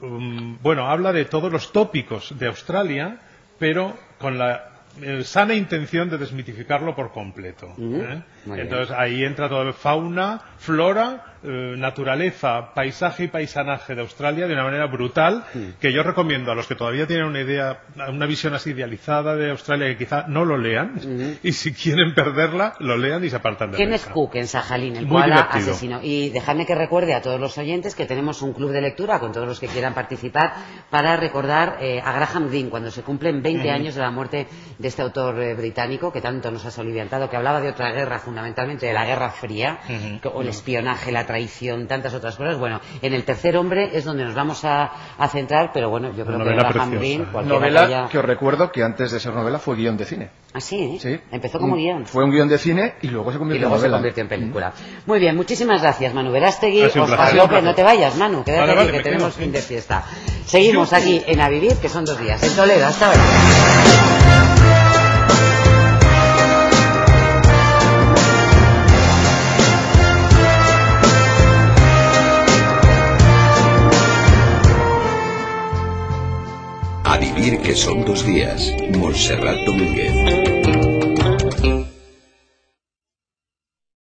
um, 0.00 0.56
bueno, 0.62 0.88
habla 0.88 1.12
de 1.12 1.26
todos 1.26 1.52
los 1.52 1.70
tópicos 1.70 2.34
de 2.38 2.46
Australia, 2.46 3.20
pero 3.58 3.98
con 4.18 4.38
la 4.38 4.80
eh, 5.02 5.24
sana 5.24 5.54
intención 5.54 6.10
de 6.10 6.18
desmitificarlo 6.18 6.96
por 6.96 7.12
completo. 7.12 7.74
¿eh? 7.78 8.22
Muy 8.44 8.56
bien. 8.56 8.68
Entonces 8.68 8.94
ahí 8.96 9.24
entra 9.24 9.48
todo 9.48 9.72
fauna, 9.72 10.40
flora, 10.58 11.30
eh, 11.42 11.74
naturaleza, 11.78 12.74
paisaje 12.74 13.24
y 13.24 13.28
paisanaje 13.28 13.94
de 13.94 14.02
Australia 14.02 14.46
de 14.46 14.52
una 14.52 14.64
manera 14.64 14.86
brutal 14.88 15.42
que 15.80 15.90
yo 15.90 16.02
recomiendo 16.02 16.52
a 16.52 16.54
los 16.54 16.66
que 16.66 16.74
todavía 16.74 17.06
tienen 17.06 17.24
una 17.24 17.40
idea, 17.40 17.80
una 18.08 18.26
visión 18.26 18.52
así 18.52 18.72
idealizada 18.72 19.36
de 19.36 19.50
Australia 19.50 19.86
que 19.88 19.96
quizá 19.96 20.26
no 20.28 20.44
lo 20.44 20.58
lean 20.58 21.38
y 21.42 21.52
si 21.52 21.72
quieren 21.72 22.14
perderla 22.14 22.74
lo 22.80 22.98
lean 22.98 23.24
y 23.24 23.30
se 23.30 23.36
apartan 23.36 23.70
de 23.70 23.78
Kenneth 23.78 24.02
ella. 24.04 24.12
Cook 24.12 24.34
en 24.34 24.48
Sajalín, 24.48 24.96
el 24.96 25.08
koala 25.08 25.48
asesino. 25.50 26.00
Y 26.02 26.28
dejadme 26.28 26.66
que 26.66 26.74
recuerde 26.74 27.14
a 27.14 27.22
todos 27.22 27.40
los 27.40 27.56
oyentes 27.56 27.94
que 27.94 28.04
tenemos 28.04 28.42
un 28.42 28.52
club 28.52 28.72
de 28.72 28.82
lectura 28.82 29.18
con 29.18 29.32
todos 29.32 29.48
los 29.48 29.58
que 29.58 29.66
quieran 29.66 29.94
participar 29.94 30.52
para 30.90 31.16
recordar 31.16 31.78
eh, 31.80 32.02
a 32.04 32.12
Graham 32.12 32.48
Greene 32.48 32.68
cuando 32.68 32.90
se 32.90 33.02
cumplen 33.02 33.42
20 33.42 33.70
años 33.70 33.94
de 33.94 34.02
la 34.02 34.10
muerte 34.10 34.46
de 34.78 34.88
este 34.88 35.00
autor 35.00 35.40
eh, 35.40 35.54
británico 35.54 36.12
que 36.12 36.20
tanto 36.20 36.50
nos 36.50 36.66
ha 36.66 36.70
soliviantado, 36.70 37.30
que 37.30 37.36
hablaba 37.36 37.62
de 37.62 37.70
otra 37.70 37.92
guerra, 37.92 38.18
fundamentalmente 38.30 38.86
de 38.86 38.92
la 38.92 39.04
Guerra 39.04 39.30
Fría, 39.30 39.78
o 40.32 40.40
el 40.42 40.48
espionaje, 40.48 41.10
la 41.10 41.26
traición, 41.26 41.88
tantas 41.88 42.14
otras 42.14 42.36
cosas. 42.36 42.56
Bueno, 42.58 42.80
en 43.02 43.12
el 43.12 43.24
tercer 43.24 43.56
hombre 43.56 43.90
es 43.92 44.04
donde 44.04 44.24
nos 44.24 44.34
vamos 44.36 44.64
a, 44.64 44.92
a 45.18 45.28
centrar, 45.28 45.72
pero 45.74 45.90
bueno, 45.90 46.12
yo 46.16 46.24
creo 46.24 46.38
que 46.38 46.44
novela 46.44 46.70
Graham 46.72 46.90
Greene, 46.92 47.24
¿eh? 47.24 47.42
Novela 47.44 48.08
que 48.10 48.18
os 48.18 48.24
recuerdo 48.24 48.70
que 48.70 48.84
antes 48.84 49.10
de 49.10 49.18
ser 49.18 49.34
novela 49.34 49.58
fue 49.58 49.74
guion 49.74 49.96
de 49.96 50.04
cine. 50.04 50.30
Ah, 50.54 50.60
sí, 50.60 50.98
Sí. 51.00 51.18
empezó 51.32 51.58
como 51.58 51.74
Un- 51.74 51.78
guion. 51.80 52.06
Fue 52.06 52.22
un 52.24 52.30
guion 52.30 52.48
de 52.48 52.58
cine 52.58 52.94
y 53.02 53.08
luego 53.08 53.30
se 53.32 53.36
Y 53.36 53.38
convirtió 53.40 53.68
luego 53.68 53.76
en 53.84 53.90
se 53.90 53.90
convirtió 53.96 54.22
en 54.22 54.28
película. 54.28 54.72
Muy 55.06 55.18
bien, 55.18 55.34
muchísimas 55.34 55.82
gracias, 55.82 56.14
Manu 56.14 56.30
Verástegui, 56.30 56.82
Oscar. 56.84 57.34
López. 57.34 57.62
No 57.64 57.74
te 57.74 57.82
vayas, 57.82 58.14
Manu, 58.16 58.44
quédate 58.44 58.60
Vale, 58.60 58.72
aquí, 58.72 58.86
vale, 58.86 58.98
que 58.98 59.02
tenemos 59.04 59.34
sí. 59.34 59.40
fin 59.42 59.50
de 59.52 59.60
fiesta. 59.60 60.04
Seguimos 60.46 60.92
aquí 60.92 61.20
en 61.26 61.40
A 61.40 61.48
Vivir, 61.48 61.74
que 61.78 61.88
son 61.88 62.04
dos 62.04 62.18
días. 62.20 62.40
En 62.44 62.54
Toledo, 62.54 62.86
hasta 62.86 63.06
ahora. 63.06 64.39
Que 77.40 77.74
son 77.74 78.04
dos 78.04 78.26
días. 78.26 78.74
Montserrat 78.98 79.56
Domínguez. 79.64 80.59